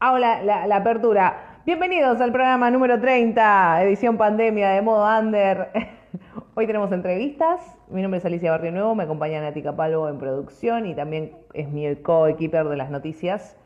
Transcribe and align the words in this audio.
Hago 0.00 0.18
la, 0.18 0.76
apertura. 0.76 1.60
Bienvenidos 1.64 2.20
al 2.20 2.32
programa 2.32 2.70
número 2.72 3.00
30, 3.00 3.84
edición 3.84 4.16
pandemia 4.16 4.70
de 4.70 4.82
modo 4.82 5.04
under. 5.18 5.70
Hoy 6.56 6.66
tenemos 6.66 6.90
entrevistas. 6.90 7.60
Mi 7.88 8.02
nombre 8.02 8.18
es 8.18 8.24
Alicia 8.24 8.50
Barrio 8.50 8.72
Nuevo, 8.72 8.96
me 8.96 9.04
acompaña 9.04 9.40
Nati 9.40 9.62
Capalvo 9.62 10.08
en 10.08 10.18
producción 10.18 10.86
y 10.86 10.96
también 10.96 11.36
es 11.54 11.68
mi 11.68 11.94
co-equiper 11.96 12.66
de 12.66 12.76
las 12.76 12.90
noticias. 12.90 13.56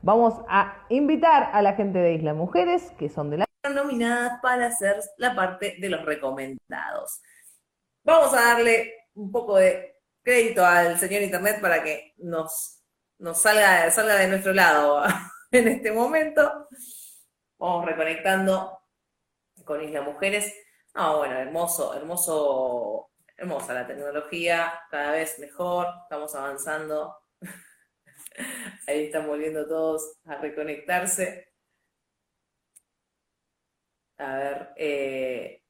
Vamos 0.00 0.34
a 0.48 0.86
invitar 0.88 1.50
a 1.52 1.60
la 1.60 1.74
gente 1.74 1.98
de 1.98 2.14
Isla 2.14 2.32
Mujeres, 2.32 2.92
que 2.98 3.10
son 3.10 3.28
de 3.28 3.38
la 3.38 3.46
nominadas 3.74 4.40
para 4.40 4.66
hacer 4.68 4.96
la 5.18 5.34
parte 5.34 5.76
de 5.78 5.90
los 5.90 6.02
recomendados. 6.06 7.20
Vamos 8.02 8.32
a 8.32 8.54
darle 8.54 8.94
un 9.14 9.30
poco 9.30 9.56
de 9.56 9.96
crédito 10.22 10.64
al 10.64 10.98
señor 10.98 11.22
Internet 11.22 11.60
para 11.60 11.82
que 11.82 12.14
nos, 12.16 12.75
nos 13.18 13.40
salga, 13.40 13.90
salga 13.90 14.16
de 14.16 14.28
nuestro 14.28 14.52
lado 14.52 15.02
en 15.50 15.68
este 15.68 15.92
momento. 15.92 16.68
Vamos 17.58 17.86
reconectando 17.86 18.78
con 19.64 19.82
Isla 19.82 20.02
Mujeres. 20.02 20.52
Ah, 20.94 21.16
bueno, 21.16 21.36
hermoso, 21.38 21.94
hermoso, 21.94 23.10
hermosa 23.36 23.74
la 23.74 23.86
tecnología, 23.86 24.72
cada 24.90 25.12
vez 25.12 25.38
mejor, 25.38 25.88
estamos 26.02 26.34
avanzando. 26.34 27.16
Ahí 28.86 29.06
están 29.06 29.26
volviendo 29.26 29.66
todos 29.66 30.18
a 30.24 30.36
reconectarse. 30.36 31.52
A 34.18 34.36
ver, 34.36 34.68
eh, 34.76 35.62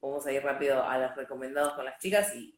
vamos 0.00 0.24
a 0.26 0.32
ir 0.32 0.42
rápido 0.42 0.82
a 0.82 0.98
los 0.98 1.16
recomendados 1.16 1.74
con 1.74 1.84
las 1.84 1.98
chicas 1.98 2.34
y, 2.34 2.55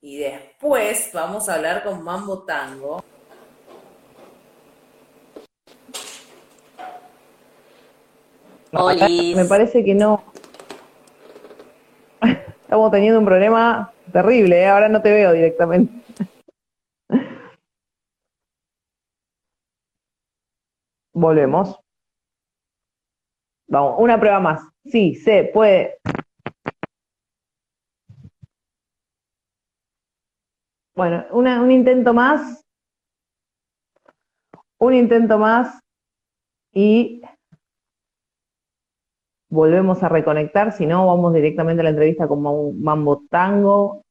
y 0.00 0.18
después 0.18 1.10
vamos 1.12 1.48
a 1.48 1.54
hablar 1.54 1.82
con 1.82 2.02
Mambo 2.02 2.44
Tango. 2.44 3.02
Me 8.72 9.44
parece 9.46 9.84
que 9.84 9.94
no. 9.94 10.22
Estamos 12.20 12.90
teniendo 12.90 13.18
un 13.20 13.24
problema 13.24 13.92
terrible, 14.12 14.60
¿eh? 14.62 14.66
ahora 14.66 14.88
no 14.88 15.00
te 15.00 15.12
veo 15.12 15.32
directamente. 15.32 15.92
Volvemos. 21.12 21.80
Vamos, 23.68 23.96
una 23.98 24.20
prueba 24.20 24.40
más. 24.40 24.60
Sí, 24.84 25.14
se 25.14 25.44
puede. 25.44 25.98
Bueno, 30.96 31.24
una- 31.32 31.60
un 31.62 31.70
intento 31.70 32.12
más. 32.14 32.64
Un 34.78 34.94
intento 34.94 35.38
más. 35.38 35.78
Y 36.72 37.22
volvemos 39.50 40.02
a 40.02 40.08
reconectar, 40.08 40.72
si 40.72 40.86
no, 40.86 41.06
vamos 41.06 41.32
directamente 41.34 41.80
a 41.80 41.84
la 41.84 41.90
entrevista 41.90 42.26
con 42.26 42.40
Mau- 42.42 42.72
Mambo 42.72 43.24
Tango. 43.30 44.02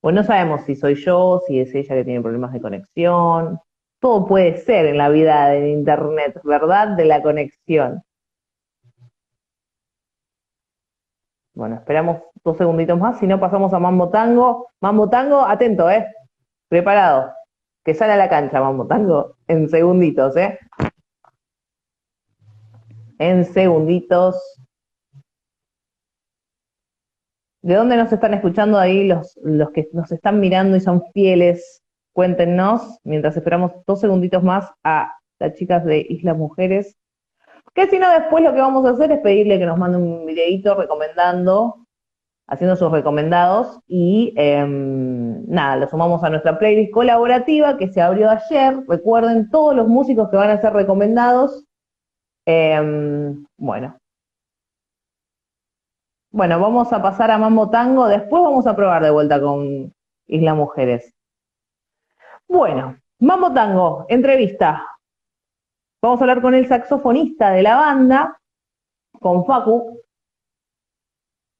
Pues 0.00 0.14
no 0.14 0.22
sabemos 0.22 0.62
si 0.62 0.76
soy 0.76 0.94
yo, 0.94 1.40
si 1.46 1.60
es 1.60 1.74
ella 1.74 1.94
que 1.94 2.04
tiene 2.04 2.22
problemas 2.22 2.52
de 2.52 2.60
conexión. 2.60 3.58
Todo 4.00 4.26
puede 4.26 4.56
ser 4.58 4.86
en 4.86 4.96
la 4.98 5.10
vida 5.10 5.48
del 5.48 5.68
Internet, 5.68 6.40
¿verdad? 6.44 6.88
De 6.96 7.04
la 7.04 7.22
conexión. 7.22 8.02
Bueno, 11.54 11.76
esperamos 11.76 12.22
dos 12.44 12.56
segunditos 12.56 12.98
más, 12.98 13.18
si 13.18 13.26
no 13.26 13.40
pasamos 13.40 13.72
a 13.74 13.78
Mambo 13.78 14.10
Tango. 14.10 14.68
Mambo 14.80 15.08
Tango, 15.10 15.44
atento, 15.44 15.90
¿eh? 15.90 16.06
Preparado. 16.68 17.32
Que 17.84 17.94
sale 17.94 18.12
a 18.12 18.16
la 18.16 18.28
cancha 18.28 18.60
Mambo 18.60 18.86
Tango 18.86 19.36
en 19.48 19.68
segunditos, 19.68 20.36
¿eh? 20.36 20.58
en 23.20 23.44
segunditos. 23.44 24.36
¿De 27.62 27.74
dónde 27.74 27.96
nos 27.96 28.10
están 28.10 28.32
escuchando 28.32 28.78
ahí 28.78 29.06
los, 29.06 29.38
los 29.42 29.70
que 29.72 29.88
nos 29.92 30.10
están 30.10 30.40
mirando 30.40 30.76
y 30.76 30.80
son 30.80 31.02
fieles? 31.12 31.82
Cuéntenos, 32.14 32.98
mientras 33.04 33.36
esperamos 33.36 33.72
dos 33.86 34.00
segunditos 34.00 34.42
más 34.42 34.72
a 34.82 35.12
las 35.38 35.54
chicas 35.54 35.84
de 35.84 36.06
Islas 36.08 36.36
Mujeres. 36.38 36.96
Que 37.74 37.88
si 37.88 37.98
no, 37.98 38.10
después 38.10 38.42
lo 38.42 38.52
que 38.52 38.60
vamos 38.60 38.84
a 38.86 38.90
hacer 38.90 39.12
es 39.12 39.18
pedirle 39.20 39.58
que 39.58 39.66
nos 39.66 39.78
mande 39.78 39.98
un 39.98 40.26
videito 40.26 40.74
recomendando, 40.74 41.86
haciendo 42.48 42.76
sus 42.76 42.90
recomendados, 42.90 43.78
y 43.86 44.34
em, 44.36 45.46
nada, 45.46 45.76
lo 45.76 45.88
sumamos 45.88 46.24
a 46.24 46.30
nuestra 46.30 46.58
playlist 46.58 46.92
colaborativa 46.92 47.76
que 47.76 47.88
se 47.88 48.00
abrió 48.00 48.30
ayer. 48.30 48.80
Recuerden 48.88 49.50
todos 49.50 49.74
los 49.76 49.86
músicos 49.86 50.28
que 50.30 50.36
van 50.36 50.50
a 50.50 50.60
ser 50.60 50.72
recomendados 50.72 51.64
Em, 52.46 53.46
bueno. 53.58 53.96
Bueno, 56.32 56.60
vamos 56.60 56.92
a 56.92 57.00
pasar 57.02 57.30
a 57.30 57.38
Mambo 57.38 57.70
Tango. 57.70 58.06
Después 58.08 58.42
vamos 58.42 58.66
a 58.66 58.74
probar 58.74 59.02
de 59.02 59.10
vuelta 59.10 59.40
con 59.40 59.92
Isla 60.26 60.54
Mujeres. 60.54 61.14
Bueno, 62.48 62.96
Mambo 63.20 63.52
Tango, 63.52 64.06
entrevista. 64.08 64.84
Vamos 66.02 66.20
a 66.20 66.24
hablar 66.24 66.40
con 66.40 66.54
el 66.54 66.66
saxofonista 66.66 67.50
de 67.50 67.62
la 67.62 67.76
banda, 67.76 68.38
con 69.20 69.44
Facu. 69.44 70.00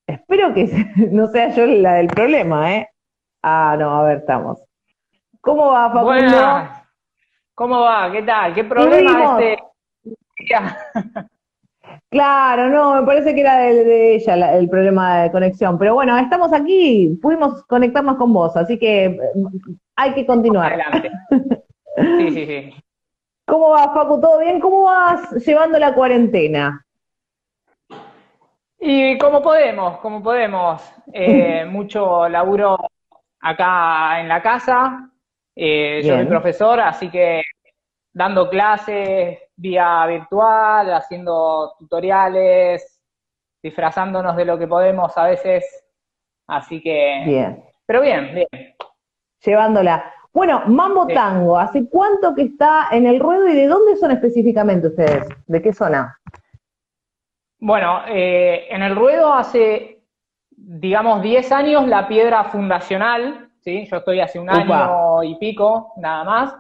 Espero 0.07 0.55
que 0.55 0.67
no 1.13 1.27
sea 1.29 1.51
yo 1.55 1.67
la 1.67 1.95
del 1.95 2.09
problema, 2.09 2.75
¿eh? 2.75 2.89
Ah, 3.43 3.77
no, 3.79 3.91
a 4.01 4.03
ver, 4.05 4.19
estamos. 4.19 4.63
¿Cómo 5.41 5.69
va, 5.73 5.89
Facundo? 5.89 6.05
Buenas. 6.07 6.83
¿Cómo 7.55 7.81
va? 7.81 8.11
¿Qué 8.11 8.23
tal? 8.23 8.55
¿Qué 8.55 8.65
problema 8.65 9.25
este? 9.41 9.59
Claro, 12.09 12.69
no, 12.71 13.01
me 13.01 13.07
parece 13.07 13.35
que 13.35 13.41
era 13.41 13.59
de, 13.59 13.85
de 13.85 14.15
ella 14.17 14.37
la- 14.37 14.57
el 14.57 14.69
problema 14.69 15.23
de 15.23 15.31
conexión. 15.33 15.79
Pero 15.79 15.95
bueno, 15.95 16.17
estamos 16.19 16.53
aquí, 16.53 17.17
pudimos 17.23 17.65
conectarnos 17.67 18.17
con 18.17 18.33
vos, 18.33 18.57
así 18.57 18.79
que 18.79 19.05
eh, 19.07 19.19
hay 19.97 20.15
que 20.15 20.27
continuar. 20.27 20.73
Adelante. 20.73 21.11
Sí, 22.19 22.31
sí, 22.31 22.47
sí. 22.47 22.75
¿Cómo 23.51 23.71
va, 23.71 23.93
Facu? 23.93 24.21
¿Todo 24.21 24.39
bien? 24.39 24.61
¿Cómo 24.61 24.85
vas 24.85 25.33
llevando 25.45 25.77
la 25.77 25.93
cuarentena? 25.93 26.87
Y 28.79 29.19
como 29.19 29.43
podemos, 29.43 29.99
como 29.99 30.23
podemos. 30.23 30.81
Eh, 31.13 31.65
mucho 31.69 32.29
laburo 32.29 32.79
acá 33.41 34.21
en 34.21 34.29
la 34.29 34.41
casa. 34.41 35.11
Eh, 35.57 36.01
yo 36.05 36.15
soy 36.15 36.27
profesor, 36.27 36.79
así 36.79 37.11
que 37.11 37.43
dando 38.13 38.49
clases 38.49 39.41
vía 39.57 40.07
virtual, 40.07 40.95
haciendo 40.95 41.75
tutoriales, 41.77 43.01
disfrazándonos 43.61 44.37
de 44.37 44.45
lo 44.45 44.57
que 44.57 44.69
podemos 44.69 45.19
a 45.19 45.25
veces. 45.25 45.65
Así 46.47 46.81
que, 46.81 47.25
Bien, 47.27 47.65
pero 47.85 48.01
bien, 48.01 48.33
bien. 48.33 48.77
llevándola. 49.45 50.15
Bueno, 50.33 50.63
Mambo 50.67 51.07
Sí. 51.09 51.15
Tango, 51.15 51.59
¿hace 51.59 51.89
cuánto 51.89 52.35
que 52.35 52.43
está 52.43 52.89
en 52.93 53.07
el 53.07 53.19
ruedo 53.19 53.49
y 53.49 53.55
de 53.55 53.67
dónde 53.67 53.97
son 53.97 54.13
específicamente 54.13 54.87
ustedes? 54.89 55.29
¿De 55.47 55.61
qué 55.61 55.73
zona? 55.73 56.19
Bueno, 57.59 58.03
eh, 58.09 58.67
en 58.71 58.83
el 58.83 58.95
ruedo 58.97 59.33
hace, 59.35 60.03
digamos, 60.51 61.21
10 61.23 61.51
años 61.53 61.87
la 61.87 62.09
piedra 62.09 62.45
fundacional, 62.45 63.51
¿sí? 63.61 63.87
Yo 63.91 63.97
estoy 63.99 64.21
hace 64.21 64.39
un 64.39 64.49
Upa. 64.49 64.57
año 64.85 65.23
y 65.25 65.35
pico, 65.37 65.93
nada 65.97 66.25
más, 66.25 66.55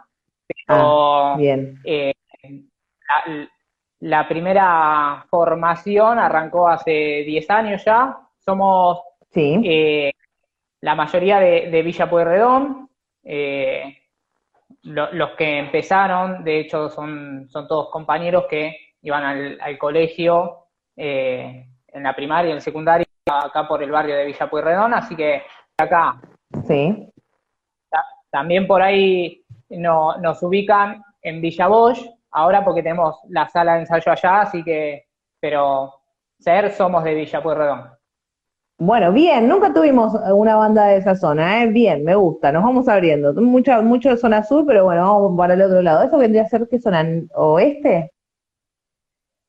pero 0.67 1.37
Bien, 1.39 1.81
eh, 1.85 2.13
la, 2.43 3.49
la 4.01 4.29
primera 4.29 5.25
formación 5.31 6.19
arrancó 6.19 6.69
hace 6.69 6.91
10 7.25 7.49
años 7.51 7.85
ya. 7.85 8.19
Somos 8.45 9.01
sí, 9.31 9.61
eh, 9.65 10.13
la 10.83 10.95
mayoría 10.95 11.39
de, 11.41 11.71
de 11.71 11.83
Villa 11.83 12.11
Pueyrredón. 12.11 12.90
Eh, 13.25 13.97
lo- 14.83 15.13
los 15.13 15.31
que 15.31 15.59
empezaron, 15.59 16.45
de 16.45 16.61
hecho, 16.61 16.89
son, 16.91 17.49
son 17.49 17.67
todos 17.69 17.91
compañeros 17.91 18.45
que 18.49 18.77
iban 19.03 19.25
al, 19.25 19.59
al 19.61 19.79
colegio 19.79 20.67
eh, 20.97 21.67
en 21.89 22.03
la 22.03 22.15
primaria 22.15 22.49
y 22.49 22.53
en 22.53 22.57
la 22.57 22.61
secundaria, 22.63 23.07
acá 23.27 23.67
por 23.67 23.83
el 23.83 23.91
barrio 23.91 24.17
de 24.17 24.27
Villa 24.27 24.49
Pueyrredón, 24.51 24.95
así 24.95 25.17
que 25.17 25.43
acá. 25.79 26.21
Sí. 26.67 27.07
También 28.31 28.67
por 28.67 28.81
ahí 28.81 29.45
no, 29.71 30.17
nos 30.19 30.43
ubican 30.43 31.03
en 31.23 31.41
Villa 31.41 31.67
Bosch, 31.67 32.01
ahora 32.31 32.65
porque 32.65 32.83
tenemos 32.83 33.19
la 33.29 33.49
sala 33.49 33.75
de 33.75 33.81
ensayo 33.81 34.13
allá, 34.13 34.43
así 34.43 34.63
que, 34.63 35.07
pero 35.41 35.93
ser 36.39 36.71
somos 36.73 37.03
de 37.05 37.15
Villa 37.15 37.43
Pueyrredón. 37.43 37.91
Bueno, 38.81 39.13
bien, 39.13 39.47
nunca 39.47 39.75
tuvimos 39.75 40.15
una 40.33 40.57
banda 40.57 40.87
de 40.87 40.97
esa 40.97 41.15
zona, 41.15 41.63
¿eh? 41.63 41.67
Bien, 41.67 42.03
me 42.03 42.15
gusta, 42.15 42.51
nos 42.51 42.65
vamos 42.65 42.89
abriendo. 42.89 43.35
Mucho, 43.35 43.83
mucho 43.83 44.09
de 44.09 44.17
zona 44.17 44.43
sur, 44.43 44.65
pero 44.67 44.85
bueno, 44.85 45.03
vamos 45.03 45.37
para 45.37 45.53
el 45.53 45.61
otro 45.61 45.83
lado. 45.83 46.03
¿Eso 46.03 46.17
vendría 46.17 46.45
a 46.45 46.49
ser 46.49 46.67
qué 46.67 46.81
zona 46.81 47.05
oeste? 47.35 48.11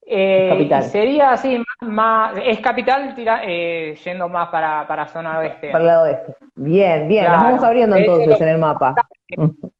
Eh, 0.05 0.49
capital. 0.49 0.83
Sería 0.83 1.31
así, 1.31 1.63
más, 1.79 2.33
es 2.43 2.59
capital 2.59 3.15
eh, 3.45 3.95
yendo 4.03 4.27
más 4.27 4.49
para, 4.49 4.85
para 4.85 5.07
zona 5.07 5.39
oeste. 5.39 5.71
Para 5.71 5.81
el 5.81 5.87
lado 5.87 6.03
oeste. 6.03 6.35
Bien, 6.55 7.07
bien, 7.07 7.23
nos 7.23 7.41
vamos 7.41 7.63
abriendo 7.63 7.95
entonces 7.95 8.41
en 8.41 8.49
el 8.49 8.57
mapa. 8.57 8.95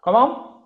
¿Cómo? 0.00 0.59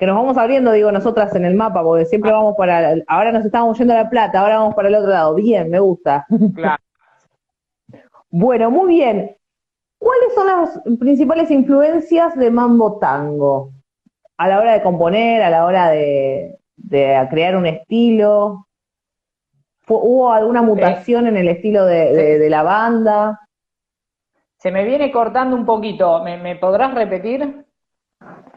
Que 0.00 0.06
nos 0.06 0.16
vamos 0.16 0.38
abriendo, 0.38 0.72
digo, 0.72 0.90
nosotras 0.90 1.34
en 1.34 1.44
el 1.44 1.54
mapa, 1.54 1.82
porque 1.82 2.06
siempre 2.06 2.32
vamos 2.32 2.54
para, 2.56 2.94
ahora 3.06 3.32
nos 3.32 3.44
estamos 3.44 3.76
yendo 3.76 3.92
a 3.92 3.98
La 3.98 4.08
Plata, 4.08 4.40
ahora 4.40 4.58
vamos 4.58 4.74
para 4.74 4.88
el 4.88 4.94
otro 4.94 5.10
lado. 5.10 5.34
Bien, 5.34 5.68
me 5.68 5.78
gusta. 5.78 6.26
Claro. 6.54 6.82
bueno, 8.30 8.70
muy 8.70 8.94
bien. 8.94 9.36
¿Cuáles 9.98 10.34
son 10.34 10.46
las 10.46 10.80
principales 10.98 11.50
influencias 11.50 12.34
de 12.34 12.50
Mambo 12.50 12.98
Tango? 12.98 13.72
A 14.38 14.48
la 14.48 14.58
hora 14.58 14.72
de 14.72 14.82
componer, 14.82 15.42
a 15.42 15.50
la 15.50 15.66
hora 15.66 15.90
de, 15.90 16.58
crear 16.88 17.54
un 17.54 17.66
estilo. 17.66 18.68
¿Hubo 19.86 20.32
alguna 20.32 20.62
mutación 20.62 21.26
en 21.26 21.36
el 21.36 21.48
estilo 21.48 21.84
de, 21.84 22.48
la 22.48 22.62
banda? 22.62 23.40
Se 24.56 24.70
me 24.70 24.82
viene 24.82 25.12
cortando 25.12 25.54
un 25.54 25.66
poquito. 25.66 26.24
¿Me, 26.24 26.56
podrás 26.56 26.94
repetir? 26.94 27.66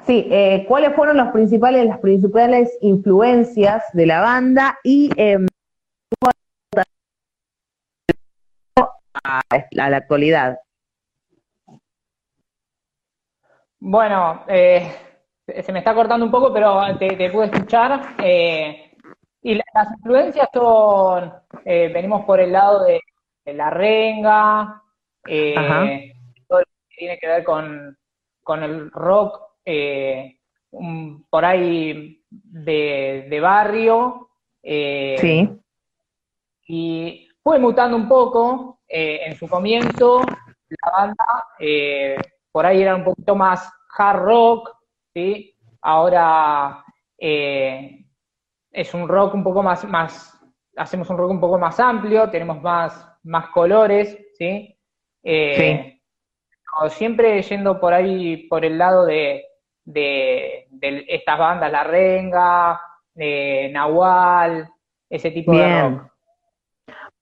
Sí, 0.05 0.27
eh, 0.29 0.65
¿cuáles 0.67 0.93
fueron 0.95 1.15
los 1.15 1.29
principales, 1.29 1.85
las 1.85 1.99
principales 1.99 2.77
influencias 2.81 3.85
de 3.93 4.05
la 4.05 4.19
banda 4.19 4.77
y 4.83 5.09
eh, 5.15 5.37
a, 9.23 9.41
la 9.71 9.97
actualidad? 9.97 10.59
Bueno, 13.79 14.43
eh, 14.49 14.93
se 15.61 15.71
me 15.71 15.79
está 15.79 15.95
cortando 15.95 16.25
un 16.25 16.31
poco, 16.31 16.51
pero 16.51 16.81
te, 16.97 17.29
puedo 17.31 17.45
escuchar. 17.45 18.15
Eh, 18.21 18.97
y 19.41 19.55
las 19.55 19.91
influencias 19.97 20.49
son, 20.53 21.33
venimos 21.63 22.25
por 22.25 22.41
el 22.41 22.51
lado 22.51 22.83
de, 22.83 22.99
la 23.45 23.69
renga, 23.69 24.81
todo 26.47 26.59
lo 26.59 26.65
que 26.65 26.95
tiene 26.97 27.17
que 27.19 27.27
ver 27.27 27.43
con, 27.45 27.97
con 28.43 28.63
el 28.63 28.91
rock 28.91 29.52
eh, 29.65 30.37
por 31.29 31.45
ahí 31.45 32.23
de, 32.29 33.39
barrio. 33.41 34.29
Eh, 34.61 35.15
sí. 35.19 35.49
Y 36.67 37.29
fue 37.41 37.59
mutando 37.59 37.95
un 37.97 38.07
poco. 38.07 38.79
Eh, 38.87 39.21
en 39.25 39.35
su 39.35 39.47
comienzo, 39.47 40.21
la 40.21 40.91
banda 40.91 41.25
por 42.51 42.65
ahí 42.65 42.81
era 42.83 42.95
un 42.95 43.03
poquito 43.03 43.35
más 43.35 43.67
hard 43.97 44.19
rock, 44.19 44.69
¿sí? 45.11 45.57
Ahora 45.81 46.83
es 47.17 48.93
un 48.93 49.07
rock 49.07 49.33
un 49.33 49.43
poco 49.43 49.63
más, 49.63 49.83
más, 49.85 50.39
hacemos 50.75 51.09
un 51.09 51.17
rock 51.17 51.31
un 51.31 51.39
poco 51.39 51.57
más 51.57 51.79
amplio, 51.79 52.29
tenemos 52.29 52.61
más, 52.61 53.17
más 53.23 53.49
colores, 53.49 54.15
¿sí? 54.37 54.77
sí. 55.23 56.01
Siempre 56.89 57.41
yendo 57.41 57.79
por 57.79 57.93
ahí, 57.93 58.47
por 58.47 58.63
el 58.63 58.77
lado 58.77 59.05
de, 59.05 59.43
de, 59.85 60.67
estas 61.07 61.37
bandas, 61.37 61.71
La 61.71 61.83
Renga, 61.83 62.79
de 63.13 63.69
Nahual, 63.73 64.69
ese 65.09 65.31
tipo 65.31 65.53
de 65.53 65.81
rock. 65.81 66.13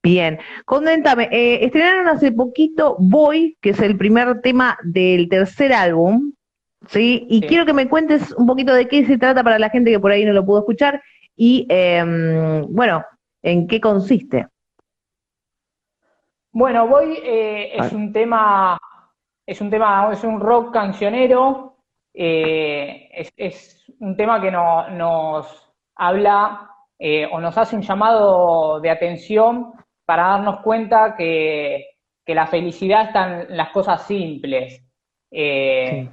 Bien, 0.02 0.40
coméntame, 0.64 1.28
eh, 1.30 1.64
estrenaron 1.64 2.08
hace 2.08 2.32
poquito 2.32 2.96
Boy, 2.98 3.56
que 3.60 3.70
es 3.70 3.80
el 3.80 3.96
primer 3.96 4.40
tema 4.40 4.76
del 4.82 5.28
tercer 5.28 5.72
álbum, 5.72 6.32
¿sí? 6.88 7.24
Y 7.30 7.42
quiero 7.42 7.64
que 7.64 7.72
me 7.72 7.88
cuentes 7.88 8.32
un 8.32 8.48
poquito 8.48 8.74
de 8.74 8.88
qué 8.88 9.06
se 9.06 9.16
trata 9.16 9.44
para 9.44 9.60
la 9.60 9.70
gente 9.70 9.92
que 9.92 10.00
por 10.00 10.10
ahí 10.10 10.24
no 10.24 10.32
lo 10.32 10.44
pudo 10.44 10.58
escuchar 10.58 11.00
y, 11.36 11.66
em, 11.68 12.66
bueno, 12.74 13.04
en 13.42 13.68
qué 13.68 13.80
consiste. 13.80 14.48
Bueno, 16.50 16.88
Boy 16.88 17.18
eh, 17.22 17.76
es 17.76 17.92
un 17.92 18.12
tema, 18.12 18.76
es 19.46 19.60
un 19.60 19.70
tema, 19.70 20.10
es 20.12 20.24
un 20.24 20.40
rock 20.40 20.72
cancionero, 20.72 21.71
eh, 22.14 23.08
es, 23.36 23.84
un 24.00 24.16
tema 24.16 24.40
que 24.40 24.50
nos 24.50 25.72
habla 25.96 26.70
eh, 26.98 27.26
o 27.30 27.40
nos 27.40 27.56
hace 27.56 27.76
un 27.76 27.82
llamado 27.82 28.80
de 28.80 28.90
atención 28.90 29.72
para 30.04 30.28
darnos 30.28 30.60
cuenta 30.60 31.14
que, 31.16 31.88
la 32.26 32.46
felicidad 32.46 33.08
está 33.08 33.42
en 33.42 33.56
las 33.56 33.70
cosas 33.70 34.06
simples. 34.06 34.82
Eh, 35.30 36.08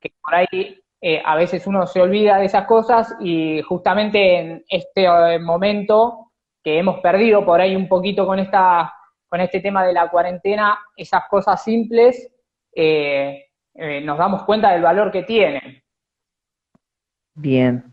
que 0.00 0.12
por 0.22 0.34
ahí 0.34 0.80
a 1.24 1.36
veces 1.36 1.66
uno 1.66 1.86
se 1.86 2.00
olvida 2.00 2.38
de 2.38 2.46
esas 2.46 2.66
cosas 2.66 3.14
y 3.20 3.60
justamente 3.62 4.38
en 4.38 4.64
este 4.68 5.38
momento 5.38 6.30
que 6.62 6.78
hemos 6.78 7.00
perdido 7.00 7.44
por 7.44 7.60
ahí 7.60 7.76
un 7.76 7.86
poquito 7.86 8.26
con 8.26 8.38
esta 8.38 8.94
con 9.28 9.40
este 9.40 9.60
tema 9.60 9.86
de 9.86 9.92
la 9.92 10.08
cuarentena, 10.08 10.78
esas 10.96 11.28
cosas 11.28 11.62
simples 11.62 12.32
eh, 12.74 13.47
nos 14.02 14.18
damos 14.18 14.42
cuenta 14.44 14.72
del 14.72 14.82
valor 14.82 15.10
que 15.10 15.22
tiene. 15.22 15.82
Bien. 17.34 17.84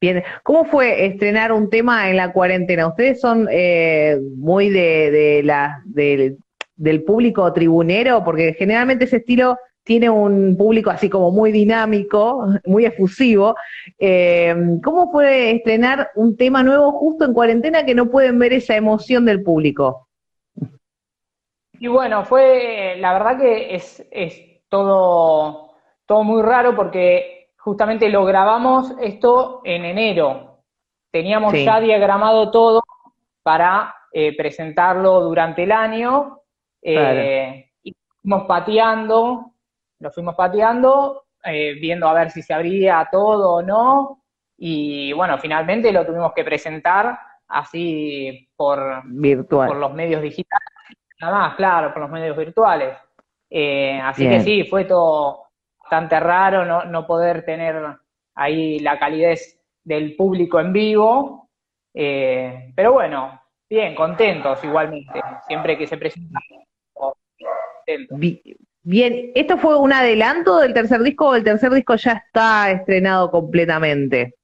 Bien, 0.00 0.22
¿cómo 0.42 0.64
fue 0.64 1.04
estrenar 1.04 1.52
un 1.52 1.68
tema 1.68 2.08
en 2.08 2.16
la 2.16 2.32
cuarentena? 2.32 2.88
Ustedes 2.88 3.20
son 3.20 3.46
eh, 3.50 4.18
muy 4.36 4.70
de, 4.70 5.42
la, 5.44 5.82
del 5.84 7.04
público 7.04 7.52
tribunero, 7.52 8.24
porque 8.24 8.54
generalmente 8.58 9.04
ese 9.04 9.18
estilo 9.18 9.58
tiene 9.84 10.08
un 10.08 10.56
público 10.56 10.90
así 10.90 11.10
como 11.10 11.30
muy 11.30 11.52
dinámico, 11.52 12.46
muy 12.64 12.86
efusivo. 12.86 13.56
Eh, 13.98 14.54
¿Cómo 14.82 15.10
fue 15.10 15.50
estrenar 15.50 16.10
un 16.14 16.36
tema 16.36 16.62
nuevo 16.62 16.92
justo 16.92 17.24
en 17.24 17.34
cuarentena 17.34 17.84
que 17.84 17.94
no 17.94 18.10
pueden 18.10 18.38
ver 18.38 18.54
esa 18.54 18.76
emoción 18.76 19.26
del 19.26 19.42
público? 19.42 20.08
Y 21.78 21.88
bueno, 21.88 22.24
fue, 22.24 22.96
la 22.98 23.12
verdad 23.12 23.38
que 23.38 23.74
es, 23.74 24.06
es 24.10 24.49
todo, 24.70 25.74
todo 26.06 26.24
muy 26.24 26.40
raro 26.42 26.74
porque 26.74 27.50
justamente 27.58 28.08
lo 28.08 28.24
grabamos 28.24 28.94
esto 29.00 29.60
en 29.64 29.84
enero. 29.84 30.62
Teníamos 31.10 31.52
ya 31.52 31.80
diagramado 31.80 32.50
todo 32.50 32.82
para 33.42 33.94
eh, 34.12 34.34
presentarlo 34.36 35.20
durante 35.20 35.64
el 35.64 35.72
año 35.72 36.40
eh, 36.80 37.70
y 37.82 37.94
fuimos 38.22 38.44
pateando, 38.46 39.52
lo 39.98 40.10
fuimos 40.10 40.34
pateando, 40.34 41.24
eh, 41.44 41.74
viendo 41.74 42.08
a 42.08 42.14
ver 42.14 42.30
si 42.30 42.42
se 42.42 42.54
abría 42.54 43.08
todo 43.10 43.54
o 43.54 43.62
no. 43.62 44.22
Y 44.56 45.12
bueno, 45.12 45.38
finalmente 45.38 45.92
lo 45.92 46.06
tuvimos 46.06 46.32
que 46.32 46.44
presentar 46.44 47.18
así 47.48 48.48
por, 48.54 49.02
Virtual. 49.04 49.68
por 49.68 49.76
los 49.78 49.92
medios 49.92 50.22
digitales, 50.22 50.68
nada 51.20 51.38
más, 51.38 51.56
claro, 51.56 51.92
por 51.92 52.02
los 52.02 52.10
medios 52.10 52.36
virtuales. 52.36 52.96
Eh, 53.50 54.00
así 54.00 54.28
que 54.28 54.40
sí, 54.40 54.64
fue 54.64 54.84
todo 54.84 55.50
bastante 55.82 56.20
raro 56.20 56.64
no, 56.64 56.84
no, 56.84 57.04
poder 57.04 57.44
tener 57.44 57.82
ahí 58.36 58.78
la 58.78 58.96
calidez 58.96 59.60
del 59.82 60.14
público 60.14 60.60
en 60.60 60.72
vivo. 60.72 61.50
Eh, 61.92 62.72
pero 62.76 62.92
bueno, 62.92 63.42
bien, 63.68 63.96
contentos 63.96 64.62
igualmente, 64.62 65.20
siempre 65.48 65.76
que 65.76 65.88
se 65.88 65.98
presenta. 65.98 66.38
Bien, 68.82 69.32
¿esto 69.34 69.58
fue 69.58 69.76
un 69.76 69.92
adelanto 69.92 70.58
del 70.58 70.72
tercer 70.72 71.02
disco 71.02 71.30
o 71.30 71.34
el 71.34 71.44
tercer 71.44 71.72
disco 71.72 71.96
ya 71.96 72.12
está 72.12 72.70
estrenado 72.70 73.30
completamente? 73.30 74.36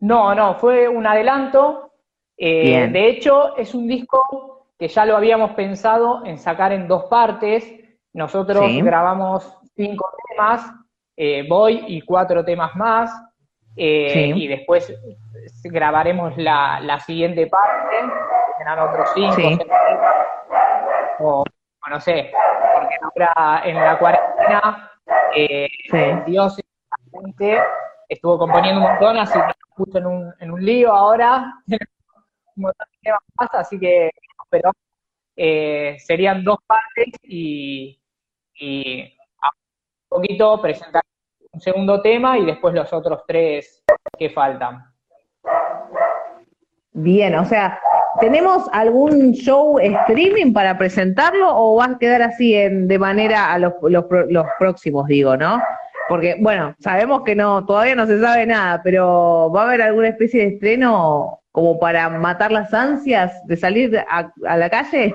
No, 0.00 0.34
no, 0.34 0.54
fue 0.54 0.88
un 0.88 1.06
adelanto. 1.06 1.92
Eh, 2.36 2.88
de 2.90 3.08
hecho, 3.10 3.54
es 3.58 3.74
un 3.74 3.86
disco 3.86 4.59
que 4.80 4.88
ya 4.88 5.04
lo 5.04 5.14
habíamos 5.14 5.50
pensado 5.50 6.24
en 6.24 6.38
sacar 6.38 6.72
en 6.72 6.88
dos 6.88 7.04
partes. 7.04 7.70
Nosotros 8.14 8.64
grabamos 8.82 9.60
cinco 9.76 10.10
temas, 10.30 10.72
eh, 11.16 11.46
voy 11.46 11.84
y 11.86 12.00
cuatro 12.00 12.42
temas 12.42 12.74
más, 12.76 13.12
eh, 13.76 14.32
y 14.34 14.48
después 14.48 14.90
grabaremos 15.64 16.34
la, 16.38 16.98
siguiente 17.00 17.46
parte, 17.46 17.96
serán 18.56 18.78
otros 18.78 19.10
cinco, 19.14 19.64
o, 21.20 21.44
no 21.90 22.00
sé, 22.00 22.32
porque 22.74 22.96
ahora 23.02 23.62
en 23.64 23.76
la 23.76 23.98
cuarentena 23.98 24.90
eh, 25.36 25.68
Dios 26.26 26.58
estuvo 28.08 28.38
componiendo 28.38 28.80
un 28.80 28.88
montón, 28.88 29.18
así 29.18 29.38
que 29.38 29.52
justo 29.68 29.98
en 29.98 30.06
un, 30.06 30.34
en 30.40 30.50
un 30.50 30.64
lío 30.64 30.90
ahora, 30.90 31.52
así 33.52 33.78
que, 33.78 34.10
pero 34.50 34.72
eh, 35.36 35.96
serían 35.98 36.44
dos 36.44 36.58
partes 36.66 37.14
y, 37.22 37.98
y 38.54 39.02
un 39.02 40.08
poquito 40.08 40.60
presentar 40.60 41.02
un 41.52 41.60
segundo 41.60 42.02
tema 42.02 42.38
y 42.38 42.44
después 42.44 42.74
los 42.74 42.92
otros 42.92 43.22
tres 43.26 43.82
que 44.18 44.30
faltan. 44.30 44.84
Bien, 46.92 47.34
o 47.36 47.44
sea, 47.44 47.80
¿tenemos 48.20 48.68
algún 48.72 49.32
show 49.32 49.78
streaming 49.78 50.52
para 50.52 50.76
presentarlo 50.76 51.48
o 51.56 51.76
va 51.76 51.86
a 51.86 51.98
quedar 51.98 52.22
así 52.22 52.54
en, 52.54 52.88
de 52.88 52.98
manera 52.98 53.52
a 53.52 53.58
los, 53.58 53.74
los, 53.82 54.04
los 54.28 54.46
próximos, 54.58 55.06
digo, 55.06 55.36
¿no? 55.36 55.60
Porque, 56.08 56.36
bueno, 56.40 56.74
sabemos 56.80 57.22
que 57.22 57.36
no, 57.36 57.64
todavía 57.64 57.94
no 57.94 58.06
se 58.06 58.20
sabe 58.20 58.44
nada, 58.44 58.80
pero 58.82 59.50
¿va 59.54 59.62
a 59.62 59.66
haber 59.68 59.82
alguna 59.82 60.08
especie 60.08 60.40
de 60.40 60.54
estreno 60.54 61.39
como 61.52 61.78
para 61.78 62.08
matar 62.08 62.52
las 62.52 62.72
ansias 62.72 63.46
de 63.46 63.56
salir 63.56 63.98
a, 63.98 64.32
a 64.46 64.56
la 64.56 64.70
calle? 64.70 65.14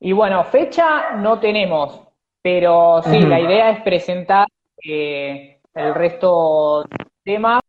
Y 0.00 0.12
bueno, 0.12 0.44
fecha 0.44 1.12
no 1.16 1.40
tenemos, 1.40 2.00
pero 2.42 3.02
sí, 3.02 3.20
la 3.20 3.40
idea 3.40 3.70
es 3.70 3.82
presentar 3.82 4.46
eh, 4.84 5.60
el 5.72 5.94
resto 5.94 6.84
de 6.84 7.06
temas 7.24 7.60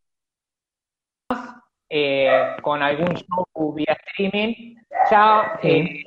eh, 1.89 2.55
con 2.62 2.82
algún 2.82 3.15
show 3.15 3.74
vía 3.74 3.98
streaming. 4.08 4.75
Ya 5.10 5.60
eh, 5.63 6.03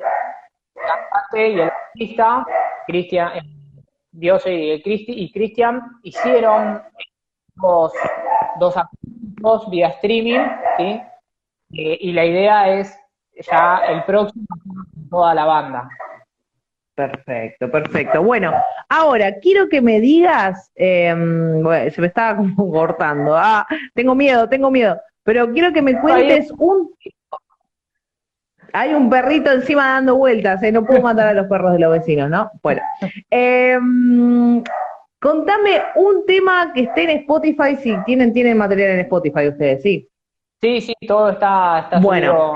la 0.77 1.09
parte 1.11 1.49
y 1.49 1.55
el 1.55 1.71
artista, 1.71 2.45
Cristian, 2.87 3.39
eh, 3.39 3.43
Dios 4.11 4.43
y 4.47 5.31
Cristian, 5.33 5.81
hicieron 6.03 6.83
dos, 7.55 7.93
dos 8.59 9.71
vía 9.71 9.89
streaming, 9.89 10.41
¿sí? 10.79 11.03
y 11.71 12.13
la 12.13 12.25
idea 12.25 12.79
es 12.79 12.99
ya 13.51 13.83
el 13.89 14.05
próximo 14.05 14.47
toda 15.11 15.35
la 15.35 15.45
banda. 15.45 15.89
Perfecto, 16.99 17.71
perfecto. 17.71 18.23
Bueno, 18.25 18.53
ahora 18.89 19.39
quiero 19.39 19.69
que 19.69 19.81
me 19.81 20.01
digas, 20.01 20.73
em, 20.75 21.63
bueno, 21.63 21.91
se 21.93 22.01
me 22.01 22.09
estaba 22.09 22.37
como 22.37 22.73
cortando, 22.73 23.37
ah, 23.37 23.65
tengo 23.95 24.17
miedo, 24.17 24.49
tengo 24.49 24.69
miedo, 24.69 25.01
pero 25.23 25.53
quiero 25.53 25.73
que 25.73 25.81
me 25.81 25.99
cuentes 26.01 26.53
un... 26.59 26.93
Hay 28.73 28.93
un 28.95 29.09
perrito 29.09 29.51
encima 29.53 29.93
dando 29.93 30.17
vueltas, 30.17 30.63
¿eh? 30.63 30.73
no 30.73 30.85
puedo 30.85 31.01
matar 31.01 31.29
a 31.29 31.33
los 31.33 31.47
perros 31.47 31.73
de 31.73 31.79
los 31.79 31.93
vecinos, 31.93 32.29
¿no? 32.29 32.51
Bueno, 32.63 32.83
em, 33.31 34.63
contame 35.21 35.83
un 35.95 36.27
tema 36.27 36.73
que 36.75 36.83
esté 36.83 37.05
en 37.05 37.11
Spotify, 37.21 37.77
si 37.77 37.97
tienen, 38.05 38.33
tienen 38.33 38.59
material 38.59 38.91
en 38.91 39.01
Spotify 39.01 39.49
ustedes, 39.49 39.83
¿sí? 39.83 40.08
Sí, 40.61 40.81
sí, 40.81 40.95
todo 41.07 41.31
está, 41.31 41.81
está 41.81 42.01
bueno. 42.01 42.55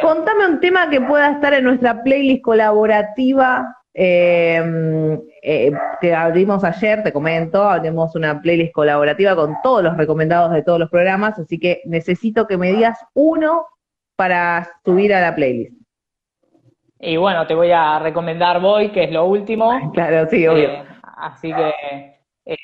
Contame 0.00 0.46
un 0.46 0.60
tema 0.60 0.88
que 0.88 1.00
pueda 1.00 1.32
estar 1.32 1.52
en 1.54 1.64
nuestra 1.64 2.02
playlist 2.02 2.42
colaborativa 2.42 3.76
eh, 3.92 5.18
eh, 5.42 5.72
que 6.00 6.14
abrimos 6.14 6.62
ayer, 6.62 7.02
te 7.02 7.12
comento, 7.12 7.62
abrimos 7.62 8.14
una 8.14 8.40
playlist 8.40 8.72
colaborativa 8.72 9.34
con 9.34 9.56
todos 9.62 9.82
los 9.82 9.96
recomendados 9.96 10.52
de 10.52 10.62
todos 10.62 10.78
los 10.78 10.90
programas, 10.90 11.38
así 11.38 11.58
que 11.58 11.82
necesito 11.84 12.46
que 12.46 12.56
me 12.56 12.70
digas 12.72 13.04
uno 13.14 13.66
para 14.16 14.68
subir 14.84 15.12
a 15.12 15.20
la 15.20 15.34
playlist. 15.34 15.74
Y 17.00 17.16
bueno, 17.16 17.46
te 17.46 17.54
voy 17.54 17.72
a 17.72 17.98
recomendar 17.98 18.60
Boy, 18.60 18.92
que 18.92 19.04
es 19.04 19.10
lo 19.10 19.24
último. 19.24 19.90
Claro, 19.92 20.28
sí, 20.28 20.46
obvio. 20.46 20.68
Eh, 20.68 20.84
así 21.16 21.52
que 21.52 22.56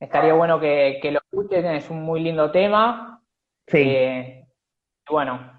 estaría 0.00 0.34
bueno 0.34 0.60
que, 0.60 0.98
que, 1.00 1.12
lo 1.12 1.20
escuchen, 1.20 1.64
es 1.66 1.88
un 1.88 2.02
muy 2.02 2.20
lindo 2.20 2.50
tema. 2.50 3.13
Sí. 3.66 4.44
bueno, 5.10 5.54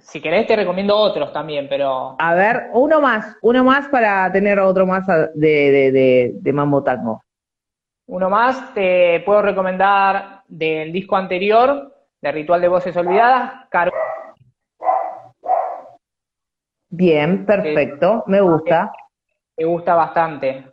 si 0.00 0.20
querés 0.20 0.46
te 0.46 0.56
recomiendo 0.56 0.96
otros 0.96 1.32
también, 1.32 1.66
pero... 1.68 2.16
A 2.18 2.34
ver, 2.34 2.68
uno 2.72 3.00
más, 3.00 3.36
uno 3.42 3.64
más 3.64 3.88
para 3.88 4.30
tener 4.32 4.58
otro 4.58 4.86
más 4.86 5.06
de, 5.06 5.90
de, 5.92 6.32
de, 6.34 6.52
Mambo 6.52 6.82
Tango. 6.82 7.22
Uno 8.06 8.28
más, 8.28 8.74
te 8.74 9.20
puedo 9.20 9.40
recomendar 9.40 10.42
del 10.46 10.92
disco 10.92 11.16
anterior, 11.16 11.94
de 12.20 12.32
Ritual 12.32 12.60
de 12.60 12.68
Voces 12.68 12.96
Olvidadas, 12.96 13.68
Caro. 13.70 13.92
Bien, 16.90 17.46
perfecto, 17.46 18.24
me 18.26 18.40
gusta. 18.40 18.92
Me 19.56 19.64
gusta 19.64 19.94
bastante. 19.94 20.66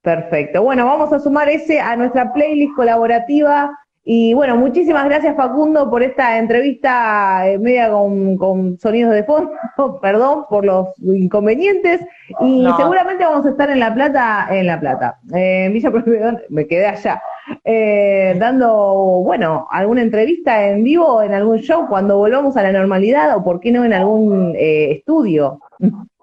Perfecto. 0.00 0.62
Bueno, 0.62 0.86
vamos 0.86 1.12
a 1.12 1.18
sumar 1.18 1.48
ese 1.48 1.80
a 1.80 1.96
nuestra 1.96 2.32
playlist 2.32 2.74
colaborativa 2.74 3.76
y 4.04 4.34
bueno, 4.34 4.56
muchísimas 4.56 5.04
gracias 5.04 5.36
Facundo 5.36 5.88
por 5.88 6.02
esta 6.02 6.38
entrevista 6.38 7.48
eh, 7.48 7.56
media 7.58 7.88
con, 7.88 8.76
sonidos 8.78 9.14
de 9.14 9.22
fondo, 9.22 9.52
perdón 10.02 10.46
por 10.50 10.64
los 10.64 10.88
inconvenientes, 10.98 12.00
y 12.40 12.66
seguramente 12.76 13.24
vamos 13.24 13.46
a 13.46 13.50
estar 13.50 13.70
en 13.70 13.78
La 13.78 13.94
Plata, 13.94 14.48
en 14.50 14.66
La 14.66 14.80
Plata, 14.80 15.20
eh, 15.32 15.66
en 15.66 15.72
Villa 15.72 15.92
me 16.48 16.66
quedé 16.66 16.86
allá, 16.86 17.22
eh, 17.62 18.34
dando, 18.38 19.22
bueno, 19.24 19.68
alguna 19.70 20.02
entrevista 20.02 20.68
en 20.68 20.82
vivo, 20.82 21.22
en 21.22 21.34
algún 21.34 21.58
show, 21.58 21.86
cuando 21.88 22.16
volvamos 22.16 22.56
a 22.56 22.62
la 22.64 22.72
normalidad, 22.72 23.36
o 23.36 23.44
por 23.44 23.60
qué 23.60 23.70
no 23.70 23.84
en 23.84 23.92
algún 23.92 24.54
estudio. 24.56 25.60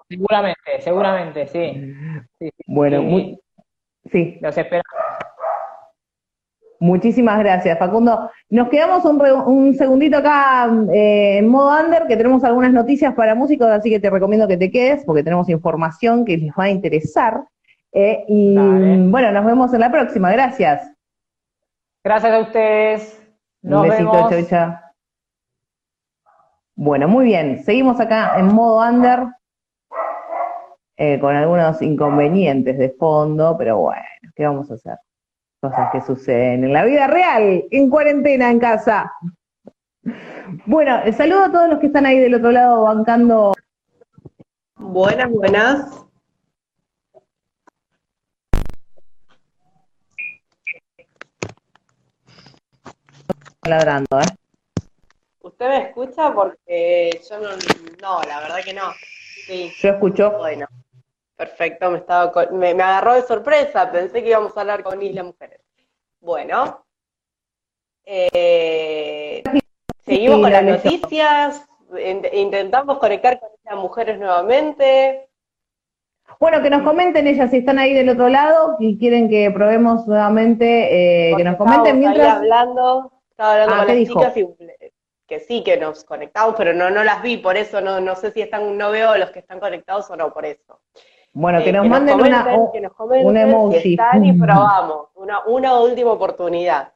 Seguramente, 0.09 0.81
seguramente, 0.81 1.47
sí. 1.47 2.51
bueno, 2.67 3.03
muy... 3.03 3.39
Sí. 4.11 4.37
Los 4.41 4.57
esperamos. 4.57 4.85
Muchísimas 6.79 7.39
gracias, 7.39 7.77
Facundo. 7.77 8.31
Nos 8.49 8.69
quedamos 8.69 9.03
un, 9.03 9.75
segundito 9.75 10.17
acá 10.17 10.69
eh, 10.93 11.39
en 11.39 11.47
modo 11.49 11.77
under, 11.77 12.07
que 12.07 12.15
tenemos 12.15 12.43
algunas 12.45 12.71
noticias 12.71 13.13
para 13.15 13.35
músicos, 13.35 13.67
así 13.67 13.89
que 13.89 13.99
te 13.99 14.09
recomiendo 14.09 14.47
que 14.47 14.55
te 14.55 14.71
quedes, 14.71 15.03
porque 15.03 15.23
tenemos 15.23 15.49
información 15.49 16.23
que 16.23 16.37
les 16.37 16.51
va 16.51 16.65
a 16.65 16.69
interesar. 16.69 17.43
Eh, 17.91 18.23
y 18.29 18.55
bueno, 18.55 19.31
nos 19.31 19.45
vemos 19.45 19.73
en 19.73 19.81
la 19.81 19.91
próxima. 19.91 20.31
Gracias. 20.31 20.89
Gracias 22.01 22.31
a 22.31 22.39
ustedes. 22.39 23.21
un 23.61 23.81
besito, 23.81 24.29
chau, 24.47 24.75
Bueno, 26.75 27.09
muy 27.09 27.25
bien. 27.25 27.61
Seguimos 27.63 27.99
acá 27.99 28.35
en 28.37 28.53
modo 28.53 28.87
under, 28.87 29.27
eh, 30.95 31.19
con 31.19 31.35
algunos 31.35 31.81
inconvenientes 31.81 32.77
de 32.77 32.89
fondo, 32.91 33.57
pero 33.57 33.79
bueno, 33.79 34.03
¿qué 34.33 34.45
vamos 34.45 34.71
a 34.71 34.75
hacer? 34.75 34.97
Cosas 35.59 35.89
que 35.91 36.01
suceden 36.01 36.63
en 36.63 36.73
la 36.73 36.85
vida 36.85 37.07
real, 37.07 37.65
en 37.69 37.89
cuarentena 37.89 38.49
en 38.49 38.59
casa. 38.59 39.13
Bueno, 40.65 40.99
saludo 41.13 41.45
a 41.45 41.51
todos 41.51 41.69
los 41.69 41.79
que 41.79 41.87
están 41.87 42.05
ahí 42.05 42.19
del 42.19 42.35
otro 42.35 42.51
lado 42.51 42.83
bancando. 42.83 43.53
Buenas, 44.75 45.29
buenas. 45.29 46.05
Ladrando, 53.67 54.19
¿eh? 54.19 54.39
¿Usted 55.41 55.67
me 55.67 55.77
escucha? 55.89 56.33
Porque 56.33 57.21
yo 57.29 57.39
no, 57.39 57.49
no, 58.01 58.23
la 58.23 58.39
verdad 58.39 58.63
que 58.63 58.73
no. 58.73 58.91
Sí. 59.45 59.71
Yo 59.79 59.89
escucho. 59.89 60.31
Bueno. 60.37 60.65
Perfecto, 61.39 61.89
me, 61.89 61.99
estaba 61.99 62.33
me, 62.51 62.71
agarró 62.71 63.13
de 63.13 63.21
sorpresa, 63.21 63.89
pensé 63.89 64.21
que 64.21 64.27
íbamos 64.27 64.57
a 64.57 64.59
hablar 64.59 64.83
con 64.83 65.01
Isla 65.01 65.23
Mujeres. 65.23 65.61
Bueno, 66.19 66.85
eh, 68.03 69.41
seguimos 70.03 70.41
con 70.41 70.51
las 70.51 70.63
noticias, 70.65 71.65
intentamos 72.33 72.97
conectar 72.97 73.39
con 73.39 73.51
Isla 73.57 73.75
Mujeres 73.77 74.19
nuevamente. 74.19 75.29
Bueno, 76.41 76.61
que 76.61 76.69
nos 76.69 76.81
comenten 76.81 77.25
ellas 77.25 77.51
si 77.51 77.59
están 77.59 77.79
ahí 77.79 77.93
del 77.93 78.09
otro 78.09 78.27
lado 78.27 78.75
y 78.77 78.99
quieren 78.99 79.29
que 79.29 79.49
probemos 79.49 80.05
nuevamente, 80.07 81.29
eh, 81.31 81.37
que 81.37 81.43
nos 81.45 81.55
comenten 81.55 81.99
mientras... 81.99 82.35
hablando, 82.35 83.13
estaba 83.29 83.53
hablando 83.53 83.75
ah, 83.75 83.85
con 83.85 83.95
las 83.95 84.07
chicas 84.09 84.35
y 84.35 84.45
que 85.25 85.39
sí 85.39 85.63
que 85.63 85.77
nos 85.77 86.03
conectamos, 86.03 86.55
pero 86.57 86.73
no, 86.73 86.89
no 86.89 87.01
las 87.05 87.21
vi, 87.21 87.37
por 87.37 87.55
eso 87.55 87.79
no, 87.79 88.01
no 88.01 88.17
sé 88.17 88.31
si 88.31 88.41
están, 88.41 88.77
no 88.77 88.91
veo 88.91 89.15
los 89.15 89.31
que 89.31 89.39
están 89.39 89.61
conectados 89.61 90.09
o 90.09 90.17
no, 90.17 90.33
por 90.33 90.45
eso. 90.45 90.81
Bueno, 91.33 91.63
que 91.63 91.71
nos 91.71 91.87
manden 91.87 92.19
una, 92.19 92.45
una 93.23 93.41
emoji. 93.43 93.97
y 94.23 94.33
probamos, 94.33 95.07
una, 95.15 95.45
una 95.45 95.79
última 95.79 96.11
oportunidad. 96.11 96.93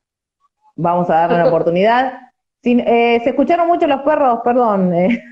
Vamos 0.76 1.10
a 1.10 1.16
darle 1.16 1.36
una 1.36 1.48
oportunidad. 1.50 2.20
Eh, 2.64 3.20
se 3.24 3.30
escucharon 3.30 3.68
mucho 3.68 3.88
los 3.88 4.02
perros, 4.02 4.40
perdón. 4.44 4.94
Eh. 4.94 5.24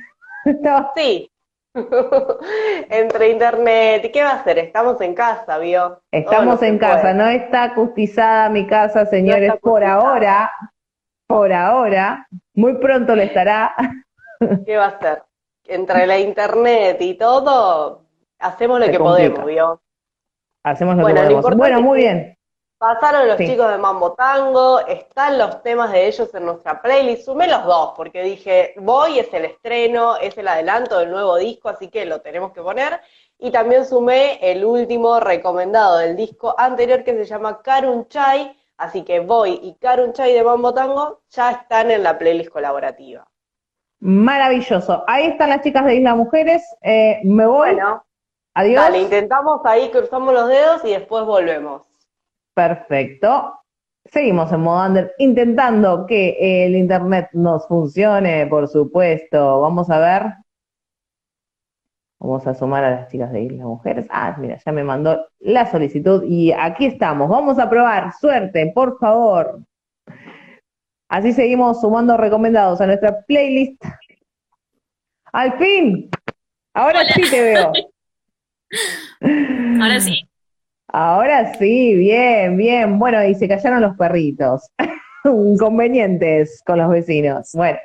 Sí. 0.95 1.31
Entre 2.89 3.29
internet, 3.29 4.03
¿y 4.05 4.09
qué 4.09 4.23
va 4.23 4.31
a 4.31 4.35
hacer? 4.35 4.57
Estamos 4.57 4.99
en 5.01 5.13
casa, 5.13 5.57
¿vio? 5.57 6.01
Estamos 6.11 6.61
en 6.63 6.77
casa, 6.77 7.13
no 7.13 7.27
está 7.27 7.63
acustizada 7.63 8.49
mi 8.49 8.67
casa, 8.67 9.05
señores, 9.05 9.53
por 9.61 9.83
ahora. 9.83 10.51
Por 11.27 11.53
ahora. 11.53 12.27
Muy 12.53 12.73
pronto 12.77 13.15
le 13.15 13.25
estará. 13.25 13.73
¿Qué 14.65 14.75
va 14.75 14.85
a 14.85 14.89
hacer? 14.89 15.23
Entre 15.65 16.05
la 16.07 16.19
internet 16.19 16.97
y 16.99 17.13
todo, 17.13 18.01
Hacemos 18.41 18.79
lo 18.79 18.87
que 18.87 18.99
podemos, 18.99 19.45
¿vio? 19.45 19.81
Hacemos 20.63 20.97
lo 20.97 21.05
que 21.05 21.13
podemos. 21.13 21.55
Bueno, 21.55 21.81
muy 21.81 21.99
bien. 21.99 22.37
Pasaron 22.81 23.27
los 23.27 23.37
chicos 23.37 23.69
de 23.69 23.77
Mambo 23.77 24.13
Tango, 24.13 24.79
están 24.87 25.37
los 25.37 25.61
temas 25.61 25.91
de 25.91 26.07
ellos 26.07 26.33
en 26.33 26.45
nuestra 26.45 26.81
playlist. 26.81 27.25
Sumé 27.25 27.47
los 27.47 27.63
dos 27.63 27.93
porque 27.95 28.23
dije, 28.23 28.73
voy, 28.77 29.19
es 29.19 29.31
el 29.35 29.45
estreno, 29.45 30.17
es 30.17 30.35
el 30.39 30.47
adelanto 30.47 30.97
del 30.97 31.11
nuevo 31.11 31.35
disco, 31.37 31.69
así 31.69 31.89
que 31.89 32.07
lo 32.07 32.21
tenemos 32.21 32.53
que 32.53 32.63
poner. 32.63 32.99
Y 33.37 33.51
también 33.51 33.85
sumé 33.85 34.39
el 34.41 34.65
último 34.65 35.19
recomendado 35.19 35.99
del 35.99 36.15
disco 36.15 36.55
anterior 36.57 37.03
que 37.03 37.13
se 37.13 37.25
llama 37.25 37.61
Karun 37.61 38.07
Chai, 38.07 38.57
así 38.77 39.03
que 39.03 39.19
voy 39.19 39.59
y 39.61 39.75
Karun 39.75 40.13
Chai 40.13 40.33
de 40.33 40.43
Mambo 40.43 40.73
Tango 40.73 41.21
ya 41.29 41.51
están 41.51 41.91
en 41.91 42.01
la 42.01 42.17
playlist 42.17 42.49
colaborativa. 42.49 43.27
Maravilloso. 43.99 45.03
Ahí 45.05 45.27
están 45.27 45.51
las 45.51 45.61
chicas 45.61 45.85
de 45.85 45.97
Isla 45.97 46.15
Mujeres. 46.15 46.63
Eh, 46.81 47.19
me 47.23 47.45
voy. 47.45 47.75
Bueno, 47.75 48.03
adiós. 48.53 48.83
Dale, 48.83 49.01
intentamos 49.01 49.61
ahí, 49.65 49.89
cruzamos 49.91 50.33
los 50.33 50.47
dedos 50.47 50.85
y 50.85 50.91
después 50.91 51.25
volvemos. 51.25 51.83
Perfecto. 52.53 53.57
Seguimos 54.05 54.51
en 54.51 54.61
modo 54.61 54.85
under 54.85 55.13
intentando 55.19 56.05
que 56.05 56.65
el 56.65 56.75
internet 56.75 57.29
nos 57.33 57.67
funcione, 57.67 58.47
por 58.47 58.67
supuesto. 58.67 59.61
Vamos 59.61 59.89
a 59.89 59.99
ver. 59.99 60.23
Vamos 62.19 62.45
a 62.45 62.53
sumar 62.53 62.83
a 62.83 62.91
las 62.91 63.07
chicas 63.09 63.31
de 63.31 63.41
Isla 63.41 63.65
Mujeres. 63.65 64.05
Ah, 64.09 64.35
mira, 64.37 64.57
ya 64.63 64.71
me 64.71 64.83
mandó 64.83 65.25
la 65.39 65.65
solicitud 65.65 66.23
y 66.23 66.51
aquí 66.51 66.85
estamos. 66.85 67.29
Vamos 67.29 67.57
a 67.57 67.69
probar. 67.69 68.13
Suerte, 68.13 68.71
por 68.75 68.99
favor. 68.99 69.59
Así 71.09 71.33
seguimos 71.33 71.81
sumando 71.81 72.17
recomendados 72.17 72.79
a 72.79 72.85
nuestra 72.85 73.21
playlist. 73.23 73.83
Al 75.33 75.57
fin. 75.57 76.09
Ahora 76.73 77.05
sí 77.05 77.21
te 77.29 77.41
veo. 77.41 77.71
Ahora 79.81 79.99
sí. 79.99 80.27
Ahora 80.87 81.53
sí, 81.55 81.95
bien, 81.95 82.57
bien. 82.57 82.99
Bueno, 82.99 83.23
y 83.23 83.35
se 83.35 83.47
callaron 83.47 83.81
los 83.81 83.95
perritos. 83.95 84.69
Inconvenientes 85.25 86.61
con 86.65 86.79
los 86.79 86.89
vecinos. 86.89 87.51
Bueno, 87.53 87.79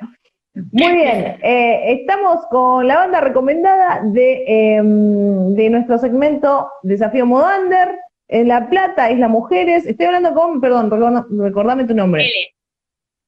muy 0.55 0.93
bien. 0.93 1.39
Eh, 1.43 1.93
estamos 2.01 2.47
con 2.51 2.87
la 2.89 2.97
banda 2.97 3.21
recomendada 3.21 4.01
de, 4.05 4.77
em, 4.77 5.55
de 5.55 5.71
nuestro 5.71 5.99
segmento 5.99 6.69
Desafío 6.83 7.27
Modander. 7.27 7.99
En 8.29 8.49
La 8.49 8.69
Plata, 8.69 9.13
Isla 9.13 9.29
Mujeres. 9.29 9.87
Estoy 9.87 10.07
hablando 10.07 10.35
con, 10.35 10.61
perdón, 10.61 10.91
recordame 11.39 11.85
tu 11.85 11.95
nombre. 11.95 12.25
L. 12.25 12.55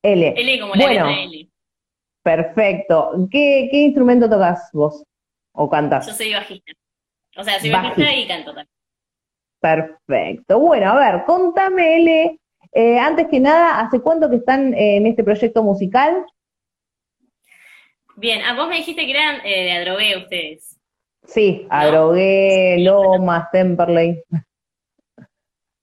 L. 0.02 0.34
L 0.36 0.60
como 0.60 0.74
la 0.74 0.84
bueno, 0.84 1.08
L. 1.08 1.48
Perfecto. 2.22 3.12
¿Qué, 3.30 3.68
¿Qué 3.70 3.76
instrumento 3.76 4.28
tocas 4.28 4.70
vos? 4.72 5.04
¿O 5.52 5.70
cantas? 5.70 6.06
Yo 6.08 6.14
soy 6.14 6.34
bajista. 6.34 6.72
O 7.38 7.44
sea, 7.44 7.60
soy 7.60 7.70
bajista, 7.70 8.12
y 8.12 8.26
canto 8.26 8.52
también. 8.52 8.68
Perfecto. 9.60 10.58
Bueno, 10.58 10.90
a 10.90 10.96
ver, 10.96 11.24
contame, 11.24 11.96
L, 11.96 12.40
eh, 12.72 12.98
antes 12.98 13.28
que 13.28 13.38
nada, 13.38 13.78
¿hace 13.78 14.00
cuánto 14.00 14.28
que 14.28 14.36
están 14.36 14.74
en 14.74 15.06
este 15.06 15.22
proyecto 15.22 15.62
musical? 15.62 16.24
Bien, 18.16 18.42
a 18.42 18.50
ah, 18.50 18.54
vos 18.56 18.68
me 18.68 18.76
dijiste 18.76 19.06
que 19.06 19.12
eran 19.12 19.36
eh, 19.44 19.64
de 19.64 19.72
Adrogué 19.72 20.16
ustedes. 20.16 20.80
Sí, 21.24 21.64
Adrogué, 21.70 22.76
Lomas, 22.80 23.48
Temperley. 23.52 24.20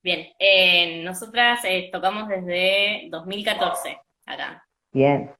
Bien, 0.03 0.27
eh, 0.37 1.01
nosotras 1.03 1.61
tocamos 1.91 2.27
desde 2.27 3.07
2014 3.09 3.97
acá. 4.25 4.61
Bien, 4.91 5.31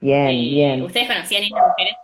bien, 0.00 0.28
bien. 0.30 0.82
¿Ustedes 0.82 1.06
conocían 1.06 1.44
a 1.44 1.46
estas 1.46 1.68
mujeres? 1.68 1.94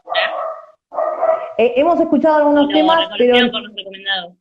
Hemos 1.58 2.00
escuchado 2.00 2.36
algunos 2.36 2.68
temas, 2.68 3.08
pero... 3.18 3.50
Por 3.50 3.62
los 3.62 3.74
recomendados 3.74 4.36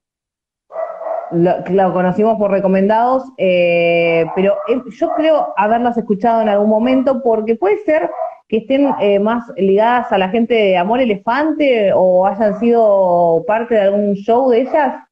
lo, 1.34 1.94
conocimos 1.94 2.38
por 2.38 2.52
recomendados, 2.52 3.24
eh, 3.38 4.26
pero 4.36 4.58
eh, 4.68 4.82
yo 4.92 5.10
creo 5.16 5.54
haberlas 5.58 5.98
escuchado 5.98 6.42
en 6.42 6.50
algún 6.50 6.70
momento 6.70 7.22
porque 7.24 7.56
puede 7.56 7.80
ser 7.80 8.10
que 8.48 8.58
estén 8.58 8.94
eh, 9.00 9.20
más 9.20 9.46
ligadas 9.58 10.12
a 10.12 10.18
la 10.18 10.30
gente 10.30 10.54
de 10.54 10.78
Amor 10.78 11.00
Elefante 11.00 11.92
o 11.94 12.28
hayan 12.28 12.60
sido 12.60 13.44
parte 13.48 13.76
de 13.76 13.82
algún 13.82 14.14
show 14.16 14.50
de 14.50 14.62
ellas. 14.62 15.04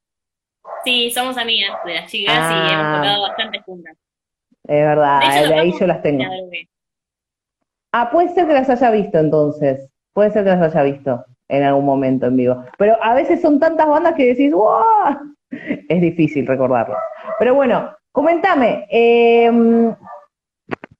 Sí, 0.84 1.10
somos 1.10 1.36
amigas 1.36 1.76
de 1.84 1.94
las 1.94 2.10
chicas 2.10 2.34
y 2.34 2.72
hemos 2.72 2.86
ah. 2.86 2.96
tocado 2.98 3.22
bastante 3.22 3.60
juntas. 3.62 3.96
Es 4.64 4.86
verdad, 4.86 5.20
de, 5.20 5.54
ahí 5.54 5.72
yo 5.78 5.86
las 5.88 6.02
tengo. 6.02 6.24
Ah, 7.90 8.10
puede 8.10 8.28
ser 8.28 8.46
que 8.46 8.52
las 8.52 8.70
haya 8.70 8.90
visto 8.90 9.18
entonces. 9.18 9.88
Puede 10.12 10.30
ser 10.30 10.44
que 10.44 10.50
las 10.50 10.62
haya 10.62 10.82
visto 10.84 11.24
en 11.52 11.62
algún 11.62 11.84
momento 11.84 12.26
en 12.26 12.36
vivo. 12.36 12.64
Pero 12.78 12.96
a 13.02 13.14
veces 13.14 13.40
son 13.40 13.60
tantas 13.60 13.86
bandas 13.86 14.14
que 14.14 14.26
decís, 14.26 14.52
¡wow! 14.52 15.36
es 15.88 16.00
difícil 16.00 16.46
recordarlo. 16.46 16.96
Pero 17.38 17.54
bueno, 17.54 17.90
comentame, 18.10 18.86
em, 18.88 19.94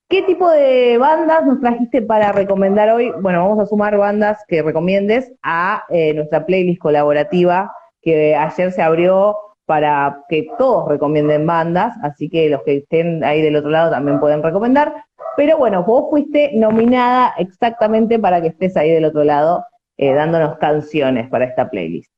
¿qué 0.09 0.23
tipo 0.23 0.51
de 0.51 0.99
bandas 0.99 1.47
nos 1.47 1.61
trajiste 1.61 2.03
para 2.03 2.33
recomendar 2.33 2.91
hoy? 2.91 3.13
Bueno, 3.21 3.43
vamos 3.49 3.61
a 3.61 3.67
sumar 3.67 3.97
bandas 3.97 4.45
que 4.47 4.63
recomiendes 4.63 5.33
a 5.43 5.85
eh, 5.89 6.13
nuestra 6.13 6.45
playlist 6.45 6.81
colaborativa 6.81 7.73
que 8.03 8.35
ayer 8.35 8.73
se 8.73 8.83
abrió 8.83 9.37
para 9.65 10.25
que 10.29 10.49
todos 10.59 10.87
recomienden 10.89 11.47
bandas, 11.47 11.95
así 12.03 12.29
que 12.29 12.51
los 12.51 12.63
que 12.63 12.79
estén 12.79 13.25
ahí 13.25 13.41
del 13.41 13.57
otro 13.57 13.71
lado 13.71 13.91
también 13.91 14.21
pueden 14.21 14.43
recomendar. 14.43 14.93
Pero 15.35 15.57
bueno, 15.57 15.83
vos 15.85 16.11
fuiste 16.11 16.51
nominada 16.55 17.33
exactamente 17.39 18.19
para 18.19 18.43
que 18.43 18.49
estés 18.49 18.77
ahí 18.77 18.91
del 18.91 19.07
otro 19.07 19.25
lado 19.25 19.65
eh, 20.03 20.15
dándonos 20.15 20.59
canciones 20.59 21.29
para 21.31 21.45
esta 21.45 21.71
playlist. 21.71 22.13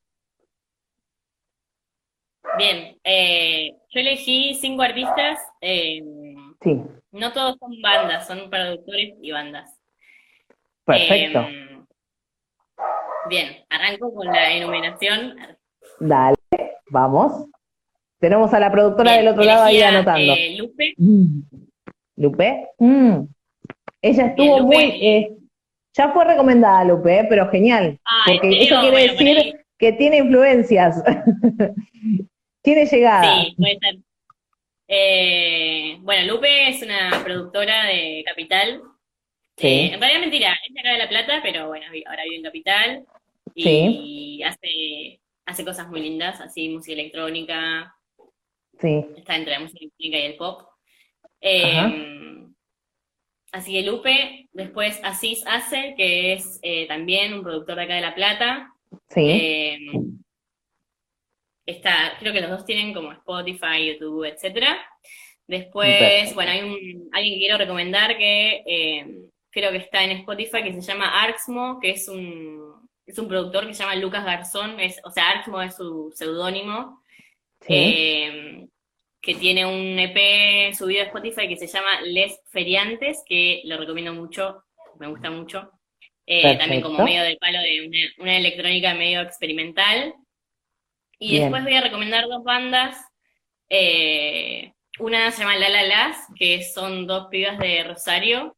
Bien, 2.57 2.97
eh, 3.05 3.75
yo 3.91 4.01
elegí 4.01 4.55
cinco 4.55 4.81
artistas. 4.81 5.39
Eh, 5.61 6.03
sí. 6.63 6.81
No 7.13 7.33
todos 7.35 7.59
son 7.59 7.83
bandas, 7.83 8.27
son 8.27 8.49
productores 8.49 9.15
y 9.21 9.33
bandas. 9.33 9.79
Perfecto. 10.87 11.41
Eh, 11.41 11.85
bien, 13.29 13.49
arranco 13.69 14.15
con 14.15 14.29
la 14.29 14.53
enumeración. 14.53 15.37
Dale, 16.01 16.37
vamos. 16.91 17.51
Tenemos 18.19 18.55
a 18.55 18.61
la 18.61 18.73
productora 18.73 19.13
del 19.13 19.29
otro 19.29 19.45
lado 19.45 19.65
ahí 19.65 19.83
anotando. 19.83 20.35
Lupe. 20.57 20.95
Mm. 20.97 21.41
Lupe. 22.17 22.69
Mm. 22.79 23.25
Ella 24.01 24.27
estuvo 24.27 24.61
muy. 24.61 25.37
Ya 25.95 26.13
fue 26.13 26.25
recomendada 26.25 26.85
Lupe, 26.85 27.27
pero 27.29 27.49
genial. 27.51 27.99
porque 28.27 28.63
eso 28.63 28.81
quiere 28.81 29.09
decir 29.11 29.65
que 29.79 29.93
tiene 29.93 30.19
influencias. 30.19 31.03
Tiene 32.63 32.87
llegada. 32.87 33.43
Sí, 33.45 33.55
puede 33.59 33.79
ser. 33.79 33.97
Eh, 34.89 35.99
bueno, 36.01 36.33
Lupe 36.33 36.69
es 36.69 36.83
una 36.83 37.23
productora 37.23 37.85
de 37.85 38.23
Capital. 38.25 38.81
Sí. 39.59 39.67
Eh, 39.67 39.93
en 39.93 40.01
realidad 40.01 40.21
mentira, 40.21 40.59
es 40.67 40.73
de 40.73 40.81
acá 40.81 40.93
de 40.93 40.99
La 40.99 41.09
Plata, 41.09 41.41
pero 41.43 41.69
bueno, 41.69 41.85
ahora 42.07 42.23
vive 42.25 42.37
en 42.37 42.43
Capital. 42.43 43.05
Y 43.55 44.43
hace, 44.43 45.21
hace 45.45 45.65
cosas 45.65 45.89
muy 45.89 46.01
lindas, 46.01 46.41
así 46.41 46.71
música 46.71 46.95
electrónica. 46.95 47.95
Sí. 48.81 49.05
Está 49.15 49.37
entre 49.37 49.53
la 49.53 49.61
música 49.61 49.81
electrónica 49.81 50.19
y 50.19 50.23
el 50.23 50.37
pop. 50.37 50.63
Eh, 51.43 52.47
así 53.55 53.73
que 53.73 53.83
Lupe, 53.83 54.49
después 54.53 55.01
Asís 55.03 55.43
Ace, 55.47 55.95
que 55.97 56.35
es 56.35 56.61
también 56.89 57.33
un 57.33 57.43
productor 57.43 57.77
de 57.77 57.83
acá 57.83 57.95
de 57.95 58.01
La 58.01 58.15
Plata. 58.15 58.75
Sí 59.09 59.79
está, 61.67 62.17
creo 62.19 62.33
que 62.33 62.41
los 62.41 62.51
dos 62.51 62.65
tienen 62.65 62.93
como 62.93 63.13
Spotify, 63.13 63.87
YouTube, 63.87 64.25
etcétera. 64.25 64.79
Después, 65.47 66.35
bueno, 66.35 66.53
hay 66.53 66.63
un, 66.63 67.09
alguien 67.13 67.35
que 67.35 67.41
quiero 67.41 67.59
recomendar 67.59 68.17
que 68.17 68.63
eh, 68.67 69.07
creo 69.51 69.71
que 69.71 69.79
está 69.79 70.03
en 70.03 70.13
Spotify 70.13 70.63
que 70.63 70.73
se 70.73 70.81
llama 70.81 71.23
Arxmo, 71.23 71.79
que 71.81 71.91
es 71.91 72.09
un, 72.09 72.89
es 73.07 73.19
un 73.19 73.29
productor 73.29 73.67
que 73.67 73.75
se 73.75 73.83
llama 73.83 73.97
Lucas 73.97 74.25
Garzón, 74.25 74.81
es, 74.81 75.01
o 75.05 75.11
sea, 75.11 75.31
Arxmo 75.31 75.61
es 75.61 75.77
su 75.77 76.13
seudónimo, 76.15 77.03
eh, 77.69 78.67
que 79.25 79.35
tiene 79.35 79.65
un 79.65 79.99
EP 79.99 80.75
subido 80.75 81.03
a 81.03 81.07
Spotify 81.07 81.49
que 81.49 81.57
se 81.57 81.67
llama 81.67 82.03
Les 82.03 82.41
Feriantes, 82.51 83.23
que 83.27 83.63
lo 83.65 83.79
recomiendo 83.79 84.13
mucho, 84.13 84.65
me 84.99 85.07
gusta 85.07 85.31
mucho. 85.31 85.71
Eh, 86.27 86.57
también 86.57 86.83
como 86.83 87.05
medio 87.05 87.23
del 87.23 87.39
palo 87.39 87.59
de 87.59 87.87
una, 87.87 87.99
una 88.23 88.37
electrónica 88.37 88.95
medio 88.95 89.23
experimental. 89.23 90.15
Y 91.19 91.39
después 91.39 91.65
voy 91.65 91.75
a 91.75 91.81
recomendar 91.81 92.25
dos 92.29 92.45
bandas. 92.45 92.99
Eh, 93.71 94.73
una 94.99 95.31
se 95.31 95.41
llama 95.41 95.57
La 95.57 95.71
La 95.71 95.85
Las, 95.85 96.19
que 96.39 96.63
son 96.63 97.07
dos 97.07 97.29
pibas 97.31 97.59
de 97.59 97.83
Rosario, 97.83 98.57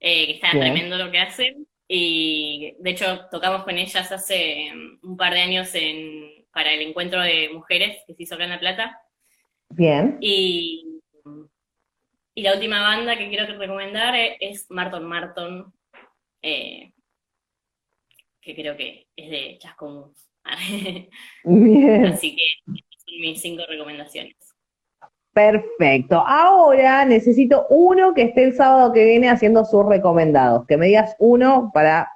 eh, 0.00 0.26
que 0.26 0.32
están 0.32 0.58
tremendo 0.58 0.96
lo 0.96 1.10
que 1.10 1.18
hacen. 1.18 1.66
Y 1.86 2.74
de 2.78 2.90
hecho 2.90 3.26
tocamos 3.30 3.64
con 3.64 3.76
ellas 3.76 4.10
hace 4.10 4.72
mm, 4.74 5.10
un 5.10 5.16
par 5.18 5.34
de 5.34 5.40
años 5.40 5.74
en, 5.74 6.46
para 6.52 6.72
el 6.72 6.80
encuentro 6.80 7.20
de 7.20 7.50
mujeres 7.52 7.98
que 8.06 8.14
se 8.14 8.22
hizo 8.22 8.34
acá 8.34 8.44
en 8.44 8.50
La 8.50 8.60
Plata. 8.60 8.98
Bien. 9.76 10.18
Y, 10.20 11.00
y 12.34 12.42
la 12.42 12.54
última 12.54 12.80
banda 12.80 13.18
que 13.18 13.28
quiero 13.28 13.46
recomendar 13.58 14.14
es 14.40 14.70
Marton 14.70 15.04
Marton, 15.04 15.72
eh, 16.42 16.92
que 18.40 18.54
creo 18.54 18.76
que 18.76 19.06
es 19.16 19.30
de 19.30 19.58
Chascomús. 19.58 20.30
Así 20.44 22.36
que 22.36 22.42
son 22.66 23.20
mis 23.20 23.40
cinco 23.40 23.64
recomendaciones. 23.68 24.36
Perfecto. 25.32 26.22
Ahora 26.24 27.04
necesito 27.04 27.66
uno 27.68 28.14
que 28.14 28.22
esté 28.22 28.44
el 28.44 28.54
sábado 28.54 28.92
que 28.92 29.04
viene 29.04 29.28
haciendo 29.28 29.64
sus 29.64 29.84
recomendados. 29.84 30.66
Que 30.66 30.76
me 30.76 30.86
digas 30.86 31.16
uno 31.18 31.72
para 31.74 32.12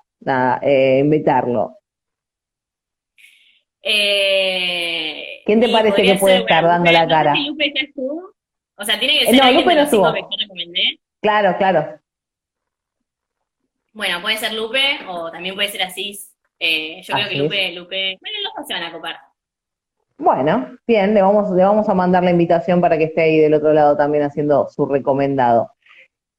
eh, 0.62 1.00
invitarlo. 1.00 1.78
Eh, 3.82 5.37
¿Quién 5.48 5.62
te 5.62 5.68
parece 5.70 6.02
que 6.02 6.14
puede 6.16 6.40
estar 6.40 6.62
dando 6.62 6.92
la 6.92 7.08
cara? 7.08 7.34
Lupe 7.34 7.72
ya 7.74 7.80
estuvo. 7.80 8.34
O 8.76 8.84
sea, 8.84 8.98
tiene 8.98 9.20
que 9.20 9.26
ser 9.28 9.34
no, 9.34 9.50
Lupe 9.50 9.74
yo 9.76 10.12
recomendé. 10.36 11.00
Claro, 11.22 11.56
claro. 11.56 11.98
Bueno, 13.94 14.20
puede 14.20 14.36
ser 14.36 14.52
Lupe 14.52 14.98
o 15.08 15.30
también 15.30 15.54
puede 15.54 15.68
ser 15.68 15.84
Asís. 15.84 16.36
Eh, 16.58 17.00
yo 17.02 17.14
creo 17.14 17.28
que 17.30 17.36
Lupe, 17.36 17.72
Lupe, 17.72 18.18
bueno, 18.20 18.36
los 18.44 18.52
dos 18.58 18.66
se 18.66 18.74
van 18.74 18.82
a 18.82 18.92
copar. 18.92 19.16
Bueno, 20.18 20.76
bien, 20.86 21.14
le 21.14 21.22
vamos, 21.22 21.50
le 21.52 21.64
vamos 21.64 21.88
a 21.88 21.94
mandar 21.94 22.22
la 22.22 22.30
invitación 22.30 22.82
para 22.82 22.98
que 22.98 23.04
esté 23.04 23.22
ahí 23.22 23.38
del 23.38 23.54
otro 23.54 23.72
lado 23.72 23.96
también 23.96 24.24
haciendo 24.24 24.68
su 24.68 24.84
recomendado. 24.84 25.72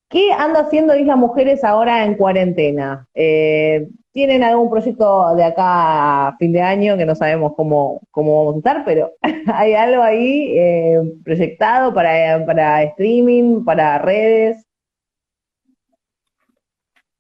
¿Qué 0.08 0.32
anda 0.34 0.60
haciendo 0.60 0.96
Isla 0.96 1.16
Mujeres 1.16 1.64
ahora 1.64 2.06
en 2.06 2.14
cuarentena? 2.14 3.08
Eh, 3.16 3.88
¿Tienen 4.20 4.44
algún 4.44 4.70
proyecto 4.70 5.34
de 5.34 5.46
acá 5.46 6.28
a 6.28 6.38
fin 6.38 6.52
de 6.52 6.62
año 6.62 6.98
que 6.98 7.06
no 7.06 7.16
sabemos 7.16 7.54
cómo, 7.56 8.02
cómo 8.12 8.40
vamos 8.40 8.56
a 8.56 8.58
estar, 8.58 8.84
pero 8.84 9.14
hay 9.54 9.76
algo 9.76 10.04
ahí 10.04 10.58
eh, 10.58 11.00
proyectado 11.24 11.94
para, 11.94 12.46
para 12.46 12.84
streaming, 12.84 13.64
para 13.64 13.98
redes? 13.98 14.68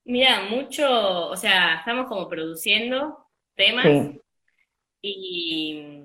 Mira, 0.03 0.41
mucho, 0.49 1.29
o 1.29 1.37
sea, 1.37 1.75
estamos 1.75 2.07
como 2.07 2.27
produciendo 2.27 3.17
temas 3.55 3.85
y, 5.01 6.03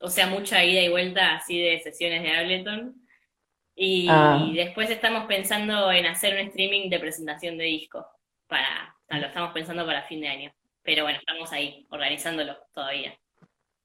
o 0.00 0.08
sea, 0.08 0.28
mucha 0.28 0.64
ida 0.64 0.80
y 0.80 0.88
vuelta 0.88 1.34
así 1.34 1.60
de 1.60 1.78
sesiones 1.80 2.22
de 2.22 2.32
Ableton. 2.34 2.94
Y, 3.74 4.06
ah. 4.08 4.48
después 4.54 4.88
estamos 4.88 5.26
pensando 5.26 5.92
en 5.92 6.06
hacer 6.06 6.40
un 6.40 6.48
streaming 6.48 6.88
de 6.88 7.00
presentación 7.00 7.58
de 7.58 7.64
disco. 7.64 8.06
Para, 8.46 8.97
lo 9.08 9.26
estamos 9.26 9.52
pensando 9.52 9.86
para 9.86 10.02
fin 10.02 10.20
de 10.20 10.28
año. 10.28 10.52
Pero 10.82 11.04
bueno, 11.04 11.18
estamos 11.18 11.52
ahí, 11.52 11.86
organizándolo 11.90 12.56
todavía. 12.72 13.14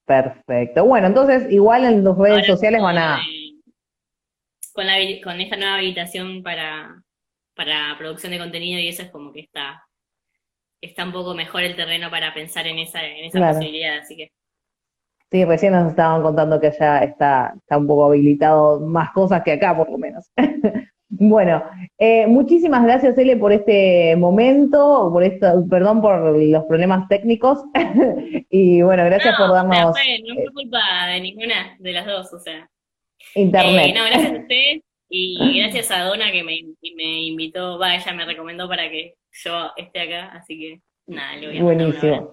Perfecto. 0.05 0.85
Bueno, 0.85 1.07
entonces 1.07 1.51
igual 1.51 1.85
en 1.85 2.03
tus 2.03 2.17
redes 2.17 2.45
sociales 2.45 2.81
van 2.81 2.97
a... 2.97 3.21
con, 4.73 4.85
la, 4.85 4.95
con 5.23 5.39
esta 5.39 5.55
nueva 5.55 5.75
habilitación 5.75 6.43
para, 6.43 7.01
para 7.55 7.95
producción 7.97 8.31
de 8.31 8.39
contenido 8.39 8.79
y 8.79 8.89
eso 8.89 9.03
es 9.03 9.11
como 9.11 9.31
que 9.31 9.41
está, 9.41 9.85
está 10.81 11.05
un 11.05 11.13
poco 11.13 11.33
mejor 11.33 11.63
el 11.63 11.75
terreno 11.75 12.09
para 12.09 12.33
pensar 12.33 12.67
en 12.67 12.79
esa, 12.79 13.03
en 13.05 13.25
esa 13.25 13.53
posibilidad, 13.53 13.99
así 13.99 14.17
que. 14.17 14.31
Sí, 15.31 15.45
recién 15.45 15.73
nos 15.73 15.89
estaban 15.89 16.21
contando 16.21 16.59
que 16.59 16.71
ya 16.77 16.99
está, 16.99 17.53
está 17.57 17.77
un 17.77 17.87
poco 17.87 18.05
habilitado 18.05 18.79
más 18.81 19.11
cosas 19.11 19.41
que 19.43 19.53
acá, 19.53 19.75
por 19.75 19.89
lo 19.89 19.97
menos. 19.97 20.29
bueno, 21.19 21.63
eh, 21.99 22.25
muchísimas 22.25 22.83
gracias, 22.83 23.17
Ele, 23.17 23.37
por 23.37 23.51
este 23.51 24.15
momento, 24.15 25.09
por 25.11 25.23
esto, 25.23 25.63
perdón 25.69 26.01
por 26.01 26.37
los 26.37 26.63
problemas 26.65 27.07
técnicos. 27.07 27.59
y 28.49 28.81
bueno, 28.81 29.05
gracias 29.05 29.37
por 29.37 29.51
darnos. 29.51 29.85
no 29.85 29.93
fue 29.93 30.53
culpa 30.53 30.79
de 31.07 31.21
ninguna 31.21 31.75
de 31.79 31.91
las 31.91 32.05
dos, 32.05 32.33
o 32.33 32.39
sea. 32.39 32.67
Internet. 33.35 33.89
Eh, 33.89 33.93
no, 33.93 34.05
gracias 34.05 34.31
a 34.31 34.37
ustedes. 34.41 34.81
Y 35.15 35.59
gracias 35.59 35.91
a 35.91 36.05
Donna 36.05 36.31
que 36.31 36.43
me, 36.43 36.59
me 36.95 37.21
invitó, 37.27 37.77
va, 37.77 37.95
ella 37.95 38.13
me 38.13 38.25
recomendó 38.25 38.67
para 38.67 38.89
que 38.89 39.13
yo 39.43 39.69
esté 39.77 39.99
acá, 39.99 40.31
así 40.33 40.59
que 40.59 40.81
nada, 41.05 41.35
le 41.35 41.47
voy 41.47 41.57
a 41.59 41.63
Buenísimo. 41.63 42.31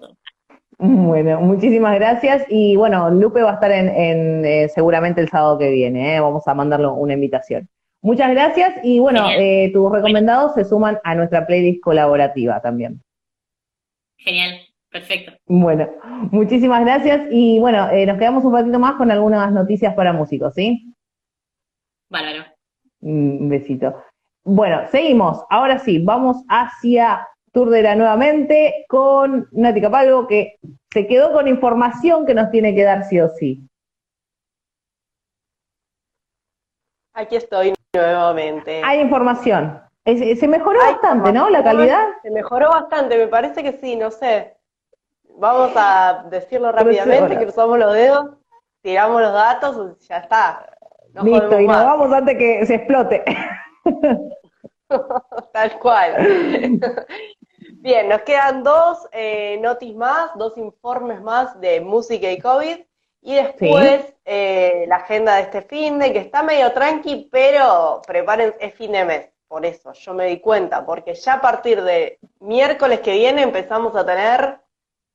Bueno, 0.79 1.39
muchísimas 1.41 1.93
gracias. 1.93 2.43
Y 2.49 2.75
bueno, 2.75 3.11
Lupe 3.11 3.43
va 3.43 3.51
a 3.51 3.53
estar 3.53 3.71
en, 3.71 4.43
eh, 4.43 4.67
seguramente 4.69 5.21
el 5.21 5.29
sábado 5.29 5.59
que 5.59 5.69
viene. 5.69 6.15
¿eh? 6.15 6.19
Vamos 6.19 6.47
a 6.47 6.55
mandarle 6.55 6.87
una 6.87 7.13
invitación. 7.13 7.69
Muchas 8.01 8.31
gracias. 8.31 8.75
Y 8.83 8.99
bueno, 8.99 9.29
eh, 9.29 9.69
tus 9.73 9.91
recomendados 9.91 10.53
se 10.55 10.65
suman 10.65 10.97
a 11.03 11.15
nuestra 11.15 11.45
playlist 11.45 11.81
colaborativa 11.81 12.59
también. 12.61 13.01
Genial, 14.17 14.59
perfecto. 14.89 15.33
Bueno, 15.45 15.87
muchísimas 16.31 16.81
gracias. 16.81 17.27
Y 17.31 17.59
bueno, 17.59 17.87
nos 17.87 18.17
quedamos 18.17 18.43
un 18.43 18.53
ratito 18.53 18.79
más 18.79 18.95
con 18.95 19.11
algunas 19.11 19.51
noticias 19.51 19.93
para 19.93 20.13
músicos, 20.13 20.53
¿sí? 20.55 20.93
Bárbaro. 22.09 22.45
Un 23.01 23.49
besito. 23.49 24.03
Bueno, 24.43 24.87
seguimos. 24.89 25.43
Ahora 25.49 25.79
sí, 25.79 25.99
vamos 25.99 26.43
hacia 26.49 27.27
Turdera 27.51 27.95
nuevamente 27.95 28.85
con 28.87 29.47
Nati 29.51 29.81
Capalgo, 29.81 30.27
que 30.27 30.57
se 30.91 31.05
quedó 31.05 31.33
con 31.33 31.47
información 31.47 32.25
que 32.25 32.33
nos 32.33 32.49
tiene 32.49 32.73
que 32.73 32.83
dar 32.83 33.03
sí 33.03 33.19
o 33.19 33.29
sí. 33.29 33.67
Aquí 37.13 37.35
estoy 37.35 37.73
nuevamente. 37.93 38.81
Hay 38.83 38.99
información. 38.99 39.81
Se 40.05 40.47
mejoró 40.47 40.79
bastante, 40.79 41.31
¿no? 41.31 41.49
La 41.49 41.63
calidad. 41.63 42.07
Se 42.23 42.31
mejoró 42.31 42.69
bastante, 42.69 43.17
me 43.17 43.27
parece 43.27 43.63
que 43.63 43.73
sí, 43.73 43.95
no 43.95 44.11
sé. 44.11 44.55
Vamos 45.37 45.71
a 45.75 46.25
decirlo 46.29 46.71
rápidamente, 46.71 47.37
cruzamos 47.37 47.77
los 47.77 47.93
dedos, 47.93 48.29
tiramos 48.81 49.21
los 49.21 49.33
datos, 49.33 50.07
ya 50.07 50.17
está. 50.17 50.65
Listo, 51.23 51.59
y 51.59 51.67
nos 51.67 51.85
vamos 51.85 52.11
antes 52.11 52.37
que 52.37 52.65
se 52.65 52.75
explote. 52.75 53.23
Tal 55.53 55.79
cual. 55.79 56.79
Bien, 57.75 58.09
nos 58.09 58.21
quedan 58.21 58.63
dos 58.63 59.07
eh, 59.11 59.59
notis 59.61 59.95
más, 59.95 60.31
dos 60.35 60.57
informes 60.57 61.21
más 61.21 61.59
de 61.59 61.81
música 61.81 62.31
y 62.31 62.39
COVID. 62.39 62.77
Y 63.21 63.35
después 63.35 64.13
eh, 64.25 64.85
la 64.87 64.97
agenda 64.97 65.35
de 65.35 65.41
este 65.41 65.61
fin 65.61 65.99
de 65.99 66.11
que 66.11 66.19
está 66.19 66.41
medio 66.41 66.71
tranqui, 66.71 67.29
pero 67.31 68.01
preparen, 68.05 68.55
es 68.59 68.73
fin 68.73 68.91
de 68.91 69.05
mes. 69.05 69.29
Por 69.47 69.65
eso 69.65 69.93
yo 69.93 70.13
me 70.13 70.27
di 70.27 70.39
cuenta, 70.39 70.85
porque 70.85 71.13
ya 71.13 71.33
a 71.33 71.41
partir 71.41 71.83
de 71.83 72.19
miércoles 72.39 73.01
que 73.01 73.13
viene 73.13 73.41
empezamos 73.41 73.95
a 73.95 74.05
tener 74.05 74.59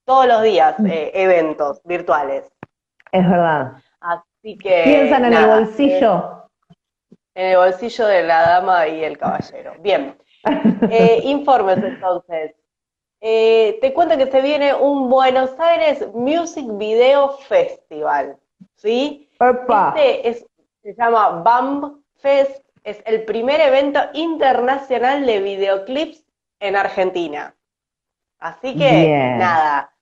todos 0.05 0.27
los 0.27 0.43
días 0.43 0.79
mm. 0.79 0.87
eh, 0.87 1.11
eventos 1.15 1.81
virtuales. 1.85 2.45
Es 3.11 3.29
verdad. 3.29 3.73
Piensan 4.43 5.25
en 5.25 5.33
el 5.33 5.47
bolsillo. 5.47 6.49
En 7.35 7.47
el 7.47 7.57
bolsillo 7.57 8.07
de 8.07 8.23
la 8.23 8.43
dama 8.43 8.87
y 8.87 9.05
el 9.05 9.19
caballero. 9.19 9.75
Bien. 9.81 10.17
Eh, 10.89 11.23
informes 11.25 11.79
entonces. 11.79 12.55
Eh, 13.21 13.79
te 13.81 13.93
cuento 13.95 14.17
que 14.17 14.31
se 14.31 14.41
viene 14.43 14.75
un 14.75 15.09
Buenos 15.09 15.59
Aires 15.59 16.07
Music 16.15 16.67
Video 16.77 17.39
Festival. 17.49 18.37
¿Sí? 18.77 19.29
Este 19.97 20.29
es, 20.29 20.47
se 20.83 20.95
llama 20.95 21.43
BAM 21.43 22.03
Fest. 22.17 22.65
Es 22.85 23.03
el 23.05 23.25
primer 23.25 23.61
evento 23.61 24.01
internacional 24.15 25.27
de 25.27 25.41
videoclips 25.41 26.25
en 26.61 26.77
Argentina. 26.77 27.55
Así 28.39 28.77
que, 28.77 29.35
nada, 29.39 29.97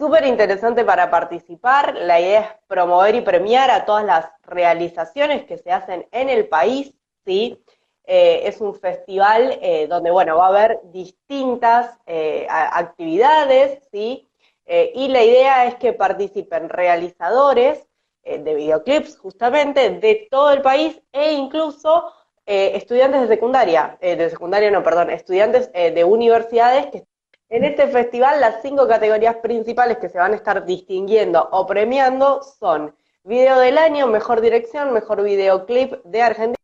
Súper 0.00 0.24
interesante 0.24 0.82
para 0.82 1.10
participar. 1.10 1.94
La 1.94 2.18
idea 2.18 2.40
es 2.40 2.46
promover 2.66 3.14
y 3.16 3.20
premiar 3.20 3.70
a 3.70 3.84
todas 3.84 4.02
las 4.02 4.30
realizaciones 4.44 5.44
que 5.44 5.58
se 5.58 5.72
hacen 5.72 6.08
en 6.10 6.30
el 6.30 6.48
país, 6.48 6.94
¿sí? 7.26 7.62
Eh, 8.04 8.48
es 8.48 8.60
un 8.60 8.74
festival 8.74 9.58
eh, 9.62 9.86
donde, 9.88 10.10
bueno, 10.10 10.36
va 10.36 10.46
a 10.46 10.48
haber 10.48 10.80
distintas 10.84 11.98
eh, 12.06 12.46
actividades, 12.48 13.82
¿sí? 13.92 14.26
y 14.66 15.08
la 15.08 15.24
idea 15.24 15.66
es 15.66 15.74
que 15.76 15.92
participen 15.92 16.68
realizadores 16.68 17.88
de 18.22 18.54
videoclips, 18.54 19.18
justamente, 19.18 19.90
de 19.90 20.28
todo 20.30 20.52
el 20.52 20.62
país 20.62 21.02
e 21.10 21.32
incluso 21.32 22.12
estudiantes 22.46 23.22
de 23.22 23.34
secundaria, 23.34 23.98
de 24.00 24.30
secundaria 24.30 24.70
no, 24.70 24.84
perdón, 24.84 25.10
estudiantes 25.10 25.72
de 25.72 26.04
universidades 26.04 26.86
que 26.86 27.04
en 27.48 27.64
este 27.64 27.88
festival 27.88 28.40
las 28.40 28.62
cinco 28.62 28.86
categorías 28.86 29.34
principales 29.38 29.98
que 29.98 30.08
se 30.08 30.18
van 30.18 30.34
a 30.34 30.36
estar 30.36 30.64
distinguiendo 30.64 31.48
o 31.50 31.66
premiando 31.66 32.40
son 32.44 32.94
Video 33.24 33.58
del 33.58 33.76
Año, 33.76 34.06
Mejor 34.06 34.40
Dirección, 34.40 34.92
Mejor 34.94 35.22
Videoclip 35.22 36.02
de 36.04 36.22
Argentina, 36.22 36.59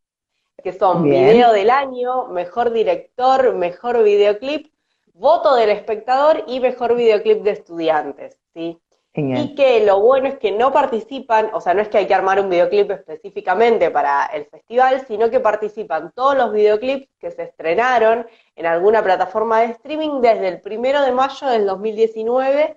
que 0.62 0.72
son 0.72 1.04
Video 1.04 1.52
del 1.52 1.70
Año, 1.70 2.26
Mejor 2.26 2.72
Director, 2.72 3.54
Mejor 3.54 4.02
Videoclip, 4.02 4.72
Voto 5.14 5.54
del 5.54 5.70
Espectador 5.70 6.44
y 6.46 6.60
Mejor 6.60 6.94
Videoclip 6.96 7.42
de 7.42 7.50
Estudiantes, 7.50 8.38
¿sí? 8.54 8.80
Y 9.18 9.54
que 9.54 9.82
lo 9.82 10.00
bueno 10.00 10.28
es 10.28 10.36
que 10.36 10.52
no 10.52 10.72
participan, 10.74 11.48
o 11.54 11.60
sea, 11.62 11.72
no 11.72 11.80
es 11.80 11.88
que 11.88 11.96
hay 11.96 12.06
que 12.06 12.12
armar 12.12 12.38
un 12.38 12.50
videoclip 12.50 12.90
específicamente 12.90 13.90
para 13.90 14.26
el 14.26 14.44
festival, 14.44 15.06
sino 15.06 15.30
que 15.30 15.40
participan 15.40 16.12
todos 16.14 16.36
los 16.36 16.52
videoclips 16.52 17.08
que 17.18 17.30
se 17.30 17.44
estrenaron 17.44 18.26
en 18.54 18.66
alguna 18.66 19.02
plataforma 19.02 19.60
de 19.60 19.68
streaming 19.68 20.20
desde 20.20 20.48
el 20.48 20.60
primero 20.60 21.00
de 21.00 21.12
mayo 21.12 21.46
del 21.46 21.64
2019 21.64 22.74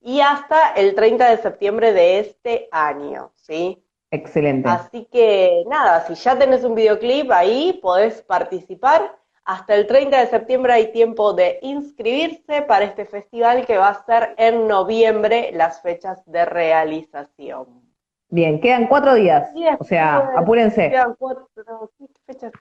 y 0.00 0.20
hasta 0.20 0.72
el 0.72 0.94
30 0.94 1.28
de 1.28 1.36
septiembre 1.36 1.92
de 1.92 2.20
este 2.20 2.68
año, 2.72 3.32
¿sí? 3.36 3.84
Excelente. 4.12 4.68
Así 4.68 5.08
que 5.10 5.64
nada, 5.68 6.06
si 6.06 6.14
ya 6.14 6.38
tenés 6.38 6.62
un 6.62 6.76
videoclip 6.76 7.32
ahí, 7.32 7.80
podés 7.82 8.22
participar 8.22 9.16
hasta 9.44 9.74
el 9.74 9.86
30 9.86 10.20
de 10.20 10.26
septiembre 10.28 10.72
hay 10.72 10.92
tiempo 10.92 11.32
de 11.32 11.58
inscribirse 11.62 12.62
para 12.62 12.84
este 12.84 13.04
festival 13.04 13.66
que 13.66 13.76
va 13.76 13.88
a 13.88 14.04
ser 14.04 14.34
en 14.38 14.68
noviembre 14.68 15.50
las 15.52 15.82
fechas 15.82 16.22
de 16.26 16.44
realización. 16.44 17.82
Bien, 18.28 18.60
quedan 18.60 18.86
cuatro 18.86 19.14
días. 19.14 19.50
O 19.78 19.84
sea, 19.84 20.32
apúrense. 20.36 20.90
Quedan 20.90 21.16
cuatro, 21.18 21.48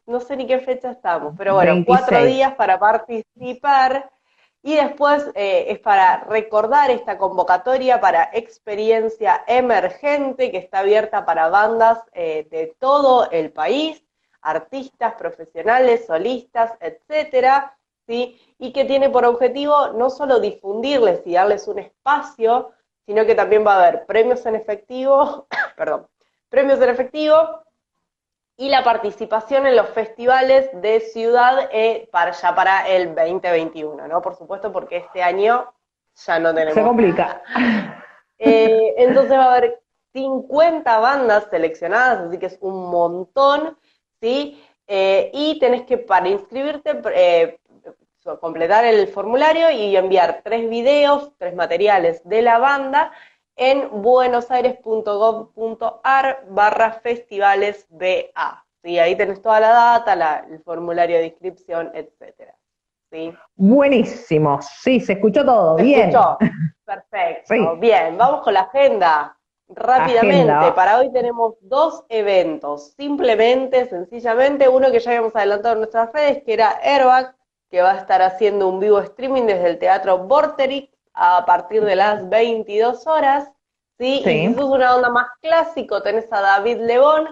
no 0.06 0.20
sé 0.20 0.36
ni 0.36 0.48
qué 0.48 0.60
fecha 0.60 0.92
estamos, 0.92 1.34
pero 1.38 1.54
bueno, 1.56 1.84
cuatro 1.86 2.26
días 2.26 2.56
para 2.56 2.80
participar. 2.80 4.10
Y 4.64 4.76
después 4.76 5.26
eh, 5.34 5.66
es 5.70 5.80
para 5.80 6.24
recordar 6.26 6.92
esta 6.92 7.18
convocatoria 7.18 8.00
para 8.00 8.30
experiencia 8.32 9.44
emergente 9.48 10.52
que 10.52 10.58
está 10.58 10.80
abierta 10.80 11.26
para 11.26 11.50
bandas 11.50 12.00
eh, 12.14 12.48
de 12.52 12.76
todo 12.80 13.30
el 13.32 13.52
país, 13.52 14.04
artistas, 14.42 15.16
profesionales, 15.16 16.06
solistas, 16.06 16.74
etcétera, 16.80 17.76
¿sí? 18.08 18.40
Y 18.60 18.72
que 18.72 18.86
tiene 18.86 19.10
por 19.10 19.26
objetivo 19.26 19.90
no 19.94 20.12
solo 20.12 20.40
difundirles 20.40 21.22
y 21.26 21.34
darles 21.34 21.68
un 21.68 21.80
espacio, 21.80 22.72
sino 23.08 23.26
que 23.26 23.34
también 23.34 23.66
va 23.66 23.74
a 23.74 23.88
haber 23.88 24.06
premios 24.06 24.46
en 24.46 24.56
efectivo, 24.56 25.48
perdón, 25.76 26.08
premios 26.50 26.80
en 26.82 26.90
efectivo 26.90 27.64
y 28.62 28.70
la 28.70 28.84
participación 28.84 29.66
en 29.66 29.76
los 29.76 29.90
festivales 29.90 30.70
de 30.72 31.00
ciudad 31.00 31.68
eh, 31.72 32.08
para 32.12 32.30
ya 32.30 32.54
para 32.54 32.88
el 32.88 33.16
2021, 33.16 34.08
¿no? 34.08 34.22
Por 34.22 34.36
supuesto, 34.36 34.72
porque 34.72 34.98
este 34.98 35.24
año 35.24 35.74
ya 36.14 36.38
no 36.38 36.54
tenemos. 36.54 36.76
Se 36.76 36.84
complica. 36.84 37.42
Eh, 38.44 38.96
entonces 38.98 39.38
va 39.38 39.46
a 39.46 39.56
haber 39.56 39.82
50 40.14 41.00
bandas 41.00 41.48
seleccionadas, 41.52 42.28
así 42.28 42.40
que 42.40 42.48
es 42.48 42.58
un 42.62 42.90
montón, 42.90 43.78
¿sí? 44.20 44.64
Eh, 44.88 45.30
y 45.32 45.60
tenés 45.60 45.84
que, 45.84 46.00
para 46.00 46.28
inscribirte, 46.28 47.02
completar 48.40 48.86
el 48.86 49.08
formulario 49.10 49.70
y 49.70 49.96
enviar 49.96 50.42
tres 50.44 50.68
videos, 50.70 51.32
tres 51.38 51.54
materiales 51.56 52.22
de 52.28 52.42
la 52.42 52.58
banda 52.58 53.12
en 53.56 54.02
buenosaires.gov.ar 54.02 56.46
barra 56.50 56.94
festivales 56.94 57.86
BA. 57.90 58.66
¿sí? 58.84 59.00
Ahí 59.00 59.16
tenés 59.16 59.42
toda 59.42 59.60
la 59.60 59.70
data, 59.70 60.46
el 60.50 60.62
formulario 60.64 61.18
de 61.18 61.26
inscripción, 61.28 61.92
etcétera. 61.94 62.56
¿sí? 63.12 63.34
Buenísimo, 63.56 64.60
sí, 64.62 65.00
se 65.00 65.14
escuchó 65.14 65.46
todo, 65.46 65.76
bien. 65.76 66.10
Escuchó? 66.10 66.38
Perfecto, 66.86 67.78
bien, 67.78 68.18
vamos 68.18 68.42
con 68.42 68.54
la 68.54 68.62
agenda. 68.62 69.38
Rápidamente, 69.74 70.74
para 70.74 71.00
hoy 71.00 71.10
tenemos 71.14 71.56
dos 71.62 72.04
eventos, 72.10 72.92
simplemente, 72.98 73.86
sencillamente, 73.86 74.68
uno 74.68 74.92
que 74.92 75.00
ya 75.00 75.12
habíamos 75.12 75.34
adelantado 75.34 75.76
en 75.76 75.80
nuestras 75.80 76.12
redes, 76.12 76.44
que 76.44 76.52
era 76.52 76.78
Airbag, 76.84 77.34
que 77.70 77.82
va 77.82 77.94
a 77.94 77.98
estar 77.98 78.22
haciendo 78.22 78.68
un 78.68 78.82
vivo 78.82 79.00
streaming 79.00 79.44
desde 79.44 79.70
el 79.70 79.80
Teatro 79.80 80.18
Vorterix 80.18 80.92
a 81.14 81.46
partir 81.46 81.84
de 81.84 81.96
las 81.96 82.28
22 82.30 83.08
horas. 83.08 83.52
¿sí? 83.98 84.20
Y 84.20 84.24
si 84.24 84.54
sos 84.54 84.70
una 84.70 84.96
onda 84.96 85.10
más 85.10 85.28
clásico, 85.42 86.02
tenés 86.02 86.32
a 86.32 86.42
David 86.42 86.78
Lebón, 86.78 87.30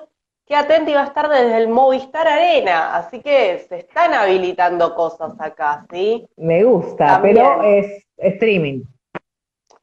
que 0.50 0.56
atenti 0.56 0.94
va 0.94 1.02
a 1.02 1.06
estar 1.06 1.30
desde 1.30 1.58
el 1.58 1.68
Movistar 1.68 2.28
Arena, 2.28 2.96
así 2.96 3.22
que 3.22 3.60
se 3.70 3.80
están 3.80 4.16
habilitando 4.16 4.96
cosas 4.96 5.34
acá, 5.40 5.86
¿sí? 5.92 6.28
Me 6.38 6.64
gusta, 6.64 7.20
pero 7.22 7.62
es 7.62 8.04
streaming. 8.18 8.82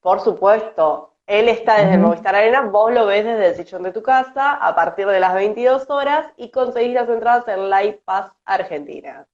Por 0.01 0.21
supuesto, 0.21 1.15
él 1.25 1.49
está 1.49 1.77
desde 1.77 1.95
el 1.95 2.01
Movistar 2.01 2.35
Arena, 2.35 2.63
vos 2.63 2.93
lo 2.93 3.07
ves 3.07 3.25
desde 3.25 3.47
el 3.47 3.55
sillón 3.55 3.85
de 3.85 3.93
tu 3.93 4.03
casa 4.03 4.55
a 4.55 4.75
partir 4.75 5.07
de 5.07 5.21
las 5.21 5.35
22 5.35 5.89
horas 5.89 6.27
y 6.37 6.51
conseguís 6.51 6.95
las 6.95 7.09
entradas 7.09 7.47
en 7.47 7.71
Live 7.71 8.01
Pass 8.05 8.33
Argentina. 8.45 9.25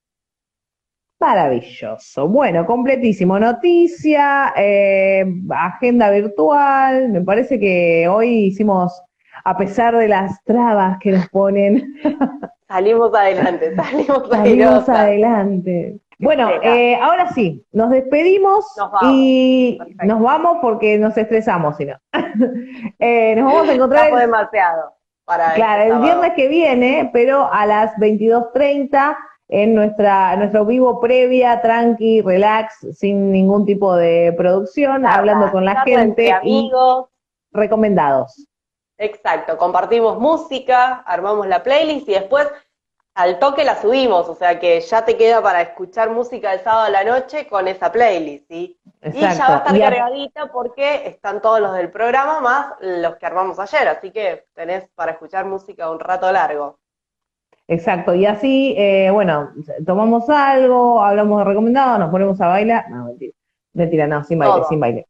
Maravilloso. 1.22 2.26
Bueno, 2.26 2.66
completísimo. 2.66 3.38
Noticia, 3.38 4.52
eh, 4.56 5.24
agenda 5.50 6.10
virtual. 6.10 7.10
Me 7.10 7.20
parece 7.20 7.60
que 7.60 8.08
hoy 8.08 8.46
hicimos, 8.46 9.00
a 9.44 9.56
pesar 9.56 9.96
de 9.96 10.08
las 10.08 10.42
trabas 10.42 10.98
que 10.98 11.12
nos 11.12 11.28
ponen. 11.28 11.94
salimos 12.68 13.14
adelante, 13.14 13.72
salimos, 13.76 14.28
salimos 14.28 14.88
adelante. 14.88 16.00
Bueno, 16.18 16.50
eh, 16.60 16.96
ahora 16.96 17.28
sí, 17.28 17.64
nos 17.70 17.90
despedimos 17.90 18.66
y 19.04 19.78
nos 20.02 20.20
vamos 20.20 20.58
porque 20.60 20.98
nos 20.98 21.16
estresamos, 21.16 21.76
si 21.76 21.84
no. 21.84 21.94
Eh, 22.98 23.36
nos 23.36 23.44
vamos 23.52 23.68
a 23.68 23.74
encontrar. 23.74 24.12
demasiado. 24.12 24.96
Para 25.24 25.54
claro, 25.54 25.82
este 25.82 25.94
el 25.94 26.02
viernes 26.02 26.32
que 26.34 26.48
viene, 26.48 27.10
pero 27.12 27.48
a 27.52 27.64
las 27.64 27.94
22.30 27.94 29.16
en 29.48 29.74
nuestra, 29.74 30.36
nuestro 30.36 30.64
vivo 30.64 31.00
previa, 31.00 31.60
tranqui, 31.60 32.22
relax, 32.22 32.86
sin 32.94 33.32
ningún 33.32 33.66
tipo 33.66 33.94
de 33.94 34.34
producción, 34.36 35.06
hablando 35.06 35.50
con 35.50 35.64
la 35.64 35.82
gente 35.82 36.32
amigos. 36.32 37.08
y 37.52 37.56
recomendados. 37.56 38.46
Exacto, 38.98 39.58
compartimos 39.58 40.18
música, 40.18 41.02
armamos 41.06 41.46
la 41.48 41.62
playlist 41.62 42.08
y 42.08 42.12
después 42.12 42.48
al 43.14 43.38
toque 43.38 43.64
la 43.64 43.80
subimos, 43.80 44.28
o 44.28 44.34
sea 44.34 44.58
que 44.58 44.80
ya 44.80 45.04
te 45.04 45.16
queda 45.16 45.42
para 45.42 45.60
escuchar 45.60 46.10
música 46.10 46.52
el 46.52 46.60
sábado 46.60 46.84
a 46.84 46.90
la 46.90 47.04
noche 47.04 47.46
con 47.46 47.68
esa 47.68 47.92
playlist, 47.92 48.48
¿sí? 48.48 48.80
Y 49.02 49.20
ya 49.20 49.48
va 49.48 49.54
a 49.54 49.58
estar 49.58 49.78
cargadita 49.78 50.46
porque 50.52 51.06
están 51.06 51.42
todos 51.42 51.60
los 51.60 51.74
del 51.74 51.90
programa 51.90 52.40
más 52.40 52.74
los 52.80 53.16
que 53.16 53.26
armamos 53.26 53.58
ayer, 53.58 53.88
así 53.88 54.12
que 54.12 54.46
tenés 54.54 54.88
para 54.94 55.12
escuchar 55.12 55.44
música 55.44 55.90
un 55.90 56.00
rato 56.00 56.30
largo. 56.32 56.78
Exacto, 57.68 58.14
y 58.14 58.26
así, 58.26 58.74
eh, 58.76 59.10
bueno, 59.10 59.50
tomamos 59.86 60.28
algo, 60.28 61.02
hablamos 61.02 61.38
de 61.38 61.44
recomendados, 61.44 61.98
nos 61.98 62.10
ponemos 62.10 62.40
a 62.40 62.48
bailar. 62.48 62.90
No, 62.90 63.06
mentira. 63.06 63.32
Mentira, 63.74 64.06
no, 64.06 64.22
sin 64.24 64.38
baile, 64.38 64.64
sin 64.68 64.80
baile. 64.80 65.06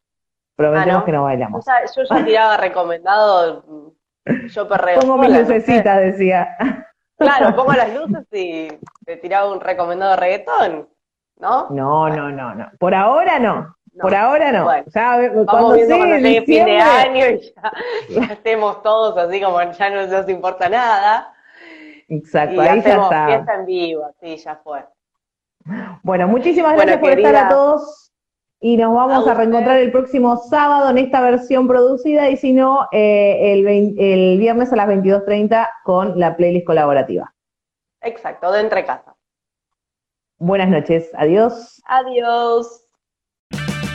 Prometemos 0.55 1.03
ah, 1.03 1.05
que 1.05 1.12
no 1.12 1.25
bailamos. 1.25 1.65
yo 1.97 2.03
ya 2.05 2.25
tiraba 2.25 2.57
recomendado, 2.57 3.65
yo 4.47 4.69
perreo. 4.69 5.01
Pongo 5.01 5.19
mis 5.19 5.37
lucecitas, 5.37 6.01
decía. 6.01 6.57
Claro, 7.17 7.55
pongo 7.57 7.73
las 7.73 7.93
luces 7.95 8.27
y 8.33 8.69
te 9.05 9.17
tiraba 9.17 9.51
un 9.51 9.61
recomendado 9.61 10.17
reggaetón, 10.17 10.88
¿no? 11.38 11.69
No, 11.71 12.09
no, 12.09 12.31
no, 12.31 12.55
no. 12.55 12.71
Por 12.79 12.95
ahora 12.95 13.38
no. 13.38 13.77
Por 14.01 14.15
ahora 14.15 14.53
no. 14.53 14.65
Bueno, 14.65 14.85
vamos 15.45 15.75
viendo 15.75 15.97
cuando 15.97 16.17
llegue 16.17 16.43
fin 16.43 16.65
de 16.65 16.79
año 16.79 17.27
y 17.27 17.41
ya, 17.41 17.73
ya, 18.09 18.33
estemos 18.33 18.83
todos 18.83 19.17
así 19.19 19.41
como 19.41 19.61
ya 19.62 19.91
no 19.91 20.07
nos 20.07 20.29
importa 20.29 20.69
nada. 20.69 21.35
Exacto, 22.12 22.61
ahí 22.61 22.83
ya 22.83 23.03
está. 23.03 23.27
Fiesta 23.27 23.55
en 23.55 23.66
vivo, 23.66 24.11
sí, 24.20 24.37
ya 24.37 24.57
fue. 24.57 24.85
Bueno, 26.03 26.29
muchísimas 26.29 26.75
gracias 26.75 26.98
por 26.98 27.11
estar 27.11 27.37
a 27.37 27.48
todos 27.48 28.12
y 28.61 28.77
nos 28.77 28.94
vamos 28.94 29.27
a, 29.27 29.35
reencontrar 29.35 29.79
el 29.79 29.90
próximo 29.90 30.37
sábado 30.37 30.90
en 30.90 30.98
esta 30.98 31.22
versión 31.22 31.66
producida 31.66 32.29
y 32.29 32.37
si 32.37 32.53
no, 32.53 32.87
eh, 32.92 33.55
el, 33.55 33.66
el 33.98 34.38
viernes 34.38 34.72
a 34.72 34.77
las 34.77 34.88
22.30 34.88 35.68
con 35.85 36.18
la 36.18 36.37
playlist 36.37 36.66
colaborativa. 36.66 37.33
Exacto, 38.03 38.53
de 38.53 38.61
entre 38.61 38.85
casa. 38.85 39.16
Buenas 40.38 40.68
noches, 40.68 41.11
adiós. 41.14 41.81
Adiós. 41.87 42.82